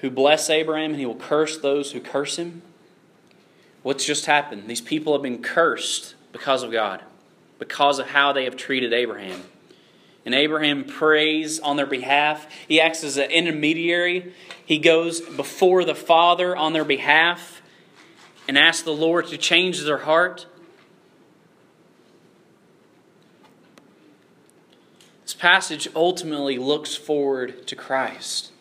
who 0.00 0.10
bless 0.10 0.50
Abraham 0.50 0.90
and 0.90 1.00
he 1.00 1.06
will 1.06 1.16
curse 1.16 1.56
those 1.56 1.92
who 1.92 2.00
curse 2.00 2.36
him. 2.36 2.60
What's 3.82 4.04
just 4.04 4.26
happened? 4.26 4.68
These 4.68 4.82
people 4.82 5.14
have 5.14 5.22
been 5.22 5.42
cursed 5.42 6.14
because 6.32 6.62
of 6.62 6.70
God, 6.70 7.02
because 7.58 7.98
of 7.98 8.08
how 8.08 8.34
they 8.34 8.44
have 8.44 8.58
treated 8.58 8.92
Abraham 8.92 9.42
and 10.28 10.34
Abraham 10.34 10.84
prays 10.84 11.58
on 11.58 11.76
their 11.76 11.86
behalf. 11.86 12.46
He 12.68 12.82
acts 12.82 13.02
as 13.02 13.16
an 13.16 13.30
intermediary. 13.30 14.34
He 14.62 14.76
goes 14.78 15.22
before 15.22 15.86
the 15.86 15.94
Father 15.94 16.54
on 16.54 16.74
their 16.74 16.84
behalf 16.84 17.62
and 18.46 18.58
asks 18.58 18.82
the 18.82 18.90
Lord 18.90 19.28
to 19.28 19.38
change 19.38 19.82
their 19.84 19.96
heart. 19.96 20.44
This 25.22 25.32
passage 25.32 25.88
ultimately 25.96 26.58
looks 26.58 26.94
forward 26.94 27.66
to 27.66 27.74
Christ. 27.74 28.52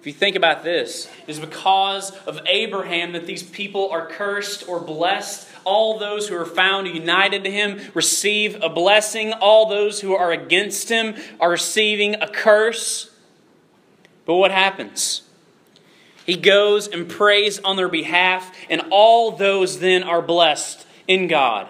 If 0.00 0.06
you 0.06 0.14
think 0.14 0.34
about 0.34 0.64
this, 0.64 1.10
it 1.26 1.30
is 1.30 1.40
because 1.40 2.10
of 2.26 2.40
Abraham 2.46 3.12
that 3.12 3.26
these 3.26 3.42
people 3.42 3.90
are 3.90 4.06
cursed 4.06 4.66
or 4.66 4.80
blessed. 4.80 5.46
All 5.64 5.98
those 5.98 6.28
who 6.28 6.36
are 6.36 6.46
found 6.46 6.88
united 6.88 7.44
to 7.44 7.50
him 7.50 7.80
receive 7.94 8.62
a 8.62 8.68
blessing. 8.68 9.32
All 9.32 9.68
those 9.68 10.00
who 10.00 10.14
are 10.14 10.32
against 10.32 10.88
him 10.88 11.14
are 11.40 11.50
receiving 11.50 12.14
a 12.16 12.28
curse. 12.28 13.10
But 14.26 14.34
what 14.34 14.50
happens? 14.50 15.22
He 16.24 16.36
goes 16.36 16.88
and 16.88 17.08
prays 17.08 17.58
on 17.58 17.76
their 17.76 17.88
behalf, 17.88 18.56
and 18.70 18.82
all 18.90 19.32
those 19.32 19.80
then 19.80 20.02
are 20.02 20.22
blessed 20.22 20.86
in 21.06 21.28
God. 21.28 21.68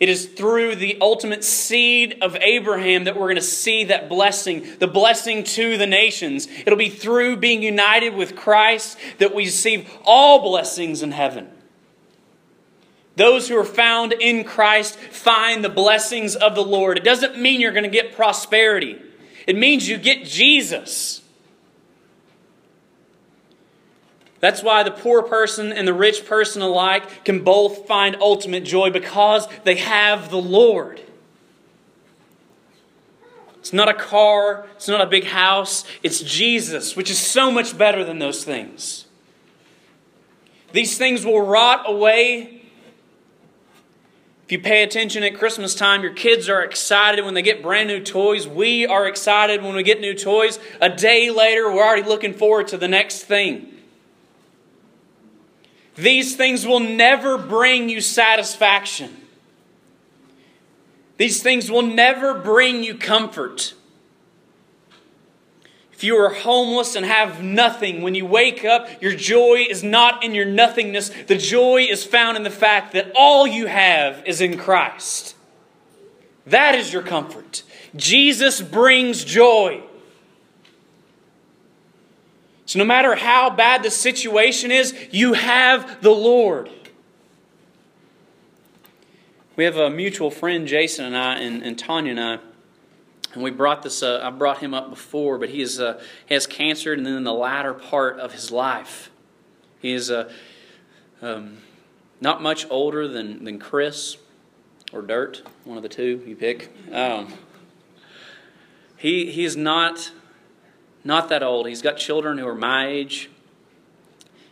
It 0.00 0.08
is 0.08 0.26
through 0.26 0.76
the 0.76 0.96
ultimate 1.00 1.42
seed 1.42 2.18
of 2.22 2.36
Abraham 2.36 3.04
that 3.04 3.16
we're 3.16 3.26
going 3.26 3.36
to 3.36 3.42
see 3.42 3.84
that 3.84 4.08
blessing, 4.08 4.64
the 4.78 4.86
blessing 4.86 5.42
to 5.42 5.76
the 5.76 5.88
nations. 5.88 6.46
It'll 6.46 6.78
be 6.78 6.88
through 6.88 7.38
being 7.38 7.62
united 7.62 8.14
with 8.14 8.36
Christ 8.36 8.96
that 9.18 9.34
we 9.34 9.46
receive 9.46 9.90
all 10.04 10.40
blessings 10.40 11.02
in 11.02 11.10
heaven. 11.10 11.48
Those 13.18 13.48
who 13.48 13.58
are 13.58 13.64
found 13.64 14.12
in 14.12 14.44
Christ 14.44 14.96
find 14.96 15.64
the 15.64 15.68
blessings 15.68 16.36
of 16.36 16.54
the 16.54 16.62
Lord. 16.62 16.96
It 16.96 17.02
doesn't 17.02 17.36
mean 17.36 17.60
you're 17.60 17.72
going 17.72 17.82
to 17.82 17.90
get 17.90 18.14
prosperity, 18.14 18.96
it 19.46 19.56
means 19.56 19.88
you 19.88 19.98
get 19.98 20.24
Jesus. 20.24 21.20
That's 24.40 24.62
why 24.62 24.84
the 24.84 24.92
poor 24.92 25.24
person 25.24 25.72
and 25.72 25.88
the 25.88 25.92
rich 25.92 26.24
person 26.24 26.62
alike 26.62 27.24
can 27.24 27.42
both 27.42 27.88
find 27.88 28.14
ultimate 28.20 28.62
joy 28.62 28.90
because 28.90 29.48
they 29.64 29.74
have 29.74 30.30
the 30.30 30.40
Lord. 30.40 31.00
It's 33.58 33.72
not 33.72 33.88
a 33.88 33.94
car, 33.94 34.68
it's 34.76 34.86
not 34.86 35.00
a 35.00 35.06
big 35.06 35.24
house, 35.24 35.82
it's 36.04 36.20
Jesus, 36.20 36.94
which 36.94 37.10
is 37.10 37.18
so 37.18 37.50
much 37.50 37.76
better 37.76 38.04
than 38.04 38.20
those 38.20 38.44
things. 38.44 39.06
These 40.70 40.96
things 40.96 41.26
will 41.26 41.42
rot 41.42 41.82
away. 41.84 42.57
If 44.48 44.52
you 44.52 44.60
pay 44.60 44.82
attention 44.82 45.22
at 45.24 45.34
Christmas 45.34 45.74
time, 45.74 46.02
your 46.02 46.14
kids 46.14 46.48
are 46.48 46.64
excited 46.64 47.22
when 47.22 47.34
they 47.34 47.42
get 47.42 47.62
brand 47.62 47.86
new 47.86 48.02
toys. 48.02 48.48
We 48.48 48.86
are 48.86 49.06
excited 49.06 49.62
when 49.62 49.76
we 49.76 49.82
get 49.82 50.00
new 50.00 50.14
toys. 50.14 50.58
A 50.80 50.88
day 50.88 51.30
later, 51.30 51.70
we're 51.70 51.84
already 51.84 52.08
looking 52.08 52.32
forward 52.32 52.66
to 52.68 52.78
the 52.78 52.88
next 52.88 53.24
thing. 53.24 53.70
These 55.96 56.34
things 56.34 56.66
will 56.66 56.80
never 56.80 57.36
bring 57.36 57.90
you 57.90 58.00
satisfaction. 58.00 59.18
These 61.18 61.42
things 61.42 61.70
will 61.70 61.82
never 61.82 62.32
bring 62.32 62.82
you 62.82 62.94
comfort. 62.94 63.74
If 65.98 66.04
you 66.04 66.16
are 66.18 66.28
homeless 66.32 66.94
and 66.94 67.04
have 67.04 67.42
nothing, 67.42 68.02
when 68.02 68.14
you 68.14 68.24
wake 68.24 68.64
up, 68.64 69.02
your 69.02 69.16
joy 69.16 69.66
is 69.68 69.82
not 69.82 70.22
in 70.22 70.32
your 70.32 70.44
nothingness. 70.44 71.10
The 71.26 71.36
joy 71.36 71.88
is 71.90 72.04
found 72.04 72.36
in 72.36 72.44
the 72.44 72.50
fact 72.50 72.92
that 72.92 73.10
all 73.16 73.48
you 73.48 73.66
have 73.66 74.22
is 74.24 74.40
in 74.40 74.58
Christ. 74.58 75.34
That 76.46 76.76
is 76.76 76.92
your 76.92 77.02
comfort. 77.02 77.64
Jesus 77.96 78.60
brings 78.60 79.24
joy. 79.24 79.82
So, 82.64 82.78
no 82.78 82.84
matter 82.84 83.16
how 83.16 83.50
bad 83.50 83.82
the 83.82 83.90
situation 83.90 84.70
is, 84.70 84.94
you 85.10 85.32
have 85.32 86.00
the 86.00 86.10
Lord. 86.10 86.70
We 89.56 89.64
have 89.64 89.76
a 89.76 89.90
mutual 89.90 90.30
friend, 90.30 90.68
Jason 90.68 91.06
and 91.06 91.16
I, 91.16 91.38
and, 91.38 91.60
and 91.64 91.76
Tanya 91.76 92.12
and 92.12 92.20
I, 92.20 92.38
and 93.34 93.42
we 93.42 93.50
brought 93.50 93.82
this. 93.82 94.02
Uh, 94.02 94.20
I 94.22 94.30
brought 94.30 94.58
him 94.58 94.74
up 94.74 94.90
before, 94.90 95.38
but 95.38 95.50
he 95.50 95.60
is 95.60 95.80
uh, 95.80 96.00
has 96.28 96.46
cancer, 96.46 96.92
and 96.92 97.04
then 97.04 97.14
in 97.14 97.24
the 97.24 97.32
latter 97.32 97.74
part 97.74 98.18
of 98.18 98.32
his 98.32 98.50
life, 98.50 99.10
he 99.80 99.92
is 99.92 100.10
uh, 100.10 100.30
um, 101.20 101.58
not 102.20 102.42
much 102.42 102.66
older 102.70 103.06
than 103.06 103.44
than 103.44 103.58
Chris 103.58 104.16
or 104.92 105.02
Dirt, 105.02 105.42
one 105.64 105.76
of 105.76 105.82
the 105.82 105.88
two 105.88 106.22
you 106.26 106.36
pick. 106.36 106.72
Um, 106.92 107.34
he 108.96 109.30
he 109.30 109.44
is 109.44 109.56
not 109.56 110.10
not 111.04 111.28
that 111.28 111.42
old. 111.42 111.68
He's 111.68 111.82
got 111.82 111.96
children 111.96 112.38
who 112.38 112.46
are 112.46 112.54
my 112.54 112.88
age, 112.88 113.30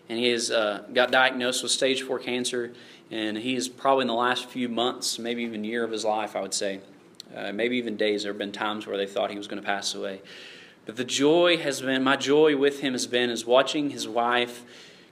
and 0.08 0.18
he 0.18 0.28
has 0.30 0.50
uh, 0.50 0.84
got 0.92 1.10
diagnosed 1.10 1.62
with 1.62 1.72
stage 1.72 2.02
four 2.02 2.18
cancer. 2.18 2.72
And 3.08 3.38
he 3.38 3.54
is 3.54 3.68
probably 3.68 4.02
in 4.02 4.08
the 4.08 4.14
last 4.14 4.46
few 4.46 4.68
months, 4.68 5.16
maybe 5.16 5.44
even 5.44 5.62
year 5.62 5.84
of 5.84 5.92
his 5.92 6.04
life, 6.04 6.34
I 6.34 6.40
would 6.40 6.54
say, 6.54 6.80
uh, 7.34 7.52
maybe 7.52 7.76
even 7.76 7.96
days. 7.96 8.22
There 8.22 8.32
have 8.32 8.38
been 8.38 8.52
times 8.52 8.86
where 8.86 8.96
they 8.96 9.06
thought 9.06 9.30
he 9.30 9.36
was 9.36 9.46
going 9.46 9.60
to 9.60 9.66
pass 9.66 9.94
away. 9.94 10.22
But 10.84 10.96
the 10.96 11.04
joy 11.04 11.58
has 11.58 11.82
been, 11.82 12.04
my 12.04 12.16
joy 12.16 12.56
with 12.56 12.80
him 12.80 12.92
has 12.92 13.06
been, 13.06 13.30
is 13.30 13.44
watching 13.44 13.90
his 13.90 14.06
wife 14.06 14.62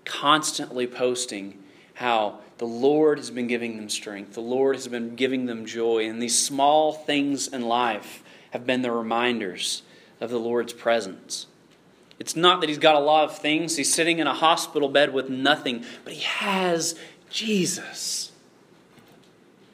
constantly 0.05 0.87
posting 0.87 1.63
how 1.95 2.41
the 2.59 2.67
Lord 2.67 3.19
has 3.19 3.31
been 3.31 3.47
giving 3.47 3.77
them 3.77 3.89
strength. 3.89 4.35
The 4.35 4.41
Lord 4.41 4.77
has 4.77 4.87
been 4.87 5.17
giving 5.17 5.47
them 5.47 5.67
joy. 5.67 6.09
And 6.09 6.23
these 6.23 6.39
small 6.39 6.93
things 6.93 7.49
in 7.49 7.63
life 7.63 8.23
have 8.51 8.67
been 8.67 8.83
the 8.83 8.93
reminders 8.93 9.83
of 10.21 10.31
the 10.31 10.39
Lord's 10.39 10.73
presence. 10.73 11.47
It's 12.21 12.37
not 12.37 12.61
that 12.61 12.69
he's 12.69 12.79
got 12.79 12.95
a 12.95 13.01
lot 13.01 13.25
of 13.25 13.37
things, 13.37 13.77
he's 13.77 13.93
sitting 13.93 14.21
in 14.21 14.27
a 14.27 14.35
hospital 14.35 14.89
bed 14.89 15.13
with 15.13 15.29
nothing, 15.29 15.85
but 16.05 16.13
he 16.13 16.21
has 16.21 16.99
Jesus. 17.29 18.31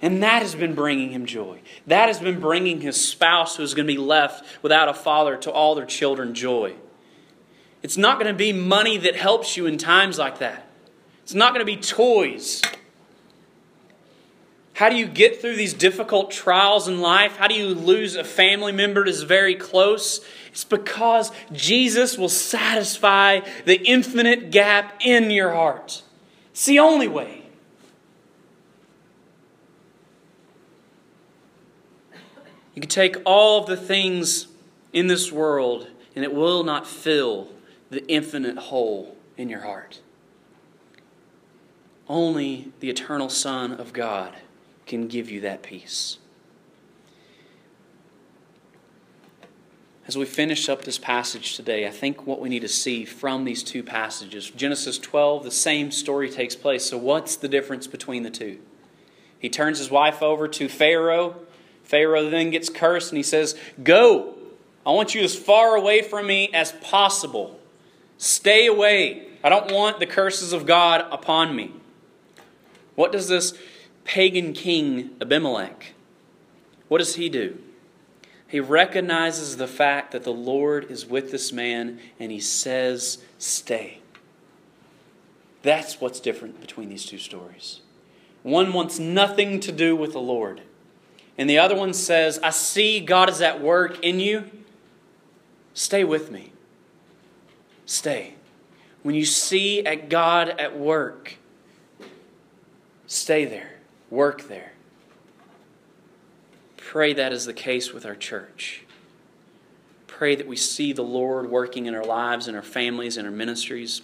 And 0.02 0.22
that 0.22 0.42
has 0.42 0.54
been 0.54 0.74
bringing 0.74 1.10
him 1.10 1.26
joy. 1.26 1.60
That 1.86 2.08
has 2.08 2.18
been 2.18 2.40
bringing 2.40 2.80
his 2.80 3.02
spouse, 3.02 3.56
who's 3.56 3.74
going 3.74 3.86
to 3.86 3.92
be 3.92 3.98
left 3.98 4.44
without 4.62 4.88
a 4.88 4.94
father, 4.94 5.36
to 5.38 5.50
all 5.50 5.74
their 5.74 5.86
children 5.86 6.34
joy. 6.34 6.74
It's 7.82 7.96
not 7.96 8.18
going 8.18 8.32
to 8.32 8.36
be 8.36 8.52
money 8.52 8.96
that 8.98 9.16
helps 9.16 9.56
you 9.56 9.66
in 9.66 9.78
times 9.78 10.18
like 10.18 10.38
that. 10.38 10.66
It's 11.22 11.34
not 11.34 11.52
going 11.54 11.64
to 11.64 11.72
be 11.72 11.76
toys. 11.76 12.62
How 14.72 14.88
do 14.88 14.96
you 14.96 15.06
get 15.06 15.42
through 15.42 15.56
these 15.56 15.74
difficult 15.74 16.30
trials 16.30 16.88
in 16.88 17.02
life? 17.02 17.36
How 17.36 17.48
do 17.48 17.54
you 17.54 17.74
lose 17.74 18.16
a 18.16 18.24
family 18.24 18.72
member 18.72 19.04
that 19.04 19.10
is 19.10 19.22
very 19.22 19.54
close? 19.54 20.24
It's 20.52 20.64
because 20.64 21.30
Jesus 21.52 22.16
will 22.16 22.30
satisfy 22.30 23.40
the 23.66 23.76
infinite 23.86 24.50
gap 24.50 25.04
in 25.04 25.30
your 25.30 25.52
heart. 25.52 26.02
It's 26.52 26.64
the 26.64 26.78
only 26.78 27.08
way. 27.08 27.39
You 32.80 32.88
can 32.88 32.88
take 32.88 33.18
all 33.26 33.62
the 33.64 33.76
things 33.76 34.46
in 34.94 35.06
this 35.06 35.30
world, 35.30 35.88
and 36.16 36.24
it 36.24 36.32
will 36.32 36.64
not 36.64 36.86
fill 36.86 37.48
the 37.90 38.02
infinite 38.10 38.56
hole 38.56 39.18
in 39.36 39.50
your 39.50 39.60
heart. 39.60 40.00
Only 42.08 42.72
the 42.80 42.88
eternal 42.88 43.28
Son 43.28 43.74
of 43.74 43.92
God 43.92 44.34
can 44.86 45.08
give 45.08 45.28
you 45.30 45.42
that 45.42 45.62
peace. 45.62 46.16
As 50.08 50.16
we 50.16 50.24
finish 50.24 50.70
up 50.70 50.84
this 50.86 50.96
passage 50.96 51.56
today, 51.56 51.86
I 51.86 51.90
think 51.90 52.26
what 52.26 52.40
we 52.40 52.48
need 52.48 52.60
to 52.60 52.68
see 52.68 53.04
from 53.04 53.44
these 53.44 53.62
two 53.62 53.82
passages 53.82 54.48
Genesis 54.48 54.96
12, 54.96 55.44
the 55.44 55.50
same 55.50 55.90
story 55.90 56.30
takes 56.30 56.56
place. 56.56 56.86
So, 56.86 56.96
what's 56.96 57.36
the 57.36 57.46
difference 57.46 57.86
between 57.86 58.22
the 58.22 58.30
two? 58.30 58.58
He 59.38 59.50
turns 59.50 59.76
his 59.76 59.90
wife 59.90 60.22
over 60.22 60.48
to 60.48 60.66
Pharaoh. 60.66 61.46
Pharaoh 61.84 62.30
then 62.30 62.50
gets 62.50 62.68
cursed 62.68 63.10
and 63.10 63.16
he 63.16 63.22
says, 63.22 63.56
Go. 63.82 64.34
I 64.86 64.92
want 64.92 65.14
you 65.14 65.22
as 65.22 65.36
far 65.36 65.76
away 65.76 66.02
from 66.02 66.26
me 66.26 66.50
as 66.54 66.72
possible. 66.72 67.60
Stay 68.16 68.66
away. 68.66 69.28
I 69.44 69.48
don't 69.48 69.72
want 69.72 70.00
the 70.00 70.06
curses 70.06 70.52
of 70.52 70.66
God 70.66 71.06
upon 71.10 71.54
me. 71.54 71.72
What 72.94 73.12
does 73.12 73.28
this 73.28 73.54
pagan 74.04 74.52
king 74.52 75.10
Abimelech, 75.20 75.92
what 76.88 76.98
does 76.98 77.14
he 77.14 77.28
do? 77.28 77.58
He 78.48 78.58
recognizes 78.58 79.56
the 79.56 79.68
fact 79.68 80.10
that 80.10 80.24
the 80.24 80.32
Lord 80.32 80.90
is 80.90 81.06
with 81.06 81.30
this 81.30 81.52
man 81.52 82.00
and 82.18 82.32
he 82.32 82.40
says, 82.40 83.18
Stay. 83.38 84.00
That's 85.62 86.00
what's 86.00 86.18
different 86.18 86.60
between 86.60 86.88
these 86.88 87.06
two 87.06 87.18
stories. 87.18 87.80
One 88.42 88.72
wants 88.72 88.98
nothing 88.98 89.60
to 89.60 89.70
do 89.70 89.94
with 89.94 90.12
the 90.12 90.20
Lord, 90.20 90.62
and 91.40 91.50
the 91.50 91.58
other 91.58 91.74
one 91.74 91.92
says, 91.92 92.38
I 92.40 92.50
see 92.50 93.00
God 93.00 93.28
is 93.28 93.40
at 93.40 93.60
work 93.60 93.98
in 94.04 94.20
you. 94.20 94.48
Stay 95.74 96.04
with 96.04 96.30
me. 96.30 96.52
Stay. 97.84 98.34
When 99.02 99.16
you 99.16 99.24
see 99.24 99.84
at 99.84 100.08
God 100.08 100.50
at 100.50 100.78
work, 100.78 101.34
stay 103.08 103.44
there, 103.44 103.72
work 104.08 104.46
there 104.46 104.70
pray 106.90 107.12
that 107.12 107.32
is 107.32 107.46
the 107.46 107.52
case 107.52 107.92
with 107.92 108.04
our 108.04 108.16
church. 108.16 108.82
Pray 110.08 110.34
that 110.34 110.48
we 110.48 110.56
see 110.56 110.92
the 110.92 111.04
Lord 111.04 111.48
working 111.48 111.86
in 111.86 111.94
our 111.94 112.04
lives, 112.04 112.48
in 112.48 112.56
our 112.56 112.62
families, 112.62 113.16
in 113.16 113.24
our 113.24 113.30
ministries. 113.30 114.02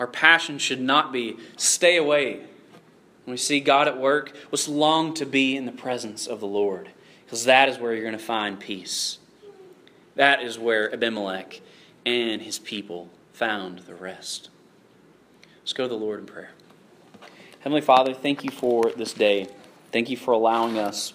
Our 0.00 0.08
passion 0.08 0.58
should 0.58 0.80
not 0.80 1.12
be 1.12 1.36
stay 1.56 1.96
away. 1.96 2.40
When 3.24 3.32
we 3.32 3.38
see 3.38 3.60
God 3.60 3.88
at 3.88 3.98
work, 3.98 4.32
let's 4.50 4.68
long 4.68 5.14
to 5.14 5.24
be 5.24 5.56
in 5.56 5.64
the 5.64 5.72
presence 5.72 6.26
of 6.26 6.40
the 6.40 6.46
Lord, 6.46 6.90
because 7.24 7.44
that 7.44 7.68
is 7.68 7.78
where 7.78 7.94
you're 7.94 8.02
going 8.02 8.18
to 8.18 8.24
find 8.24 8.60
peace. 8.60 9.18
That 10.14 10.42
is 10.42 10.58
where 10.58 10.92
Abimelech 10.92 11.60
and 12.04 12.42
his 12.42 12.58
people 12.58 13.08
found 13.32 13.80
the 13.80 13.94
rest. 13.94 14.50
Let's 15.60 15.72
go 15.72 15.84
to 15.84 15.88
the 15.88 15.94
Lord 15.94 16.20
in 16.20 16.26
prayer. 16.26 16.50
Heavenly 17.60 17.80
Father, 17.80 18.12
thank 18.12 18.44
you 18.44 18.50
for 18.50 18.92
this 18.94 19.14
day. 19.14 19.48
Thank 19.90 20.10
you 20.10 20.16
for 20.18 20.32
allowing 20.32 20.78
us 20.78 21.14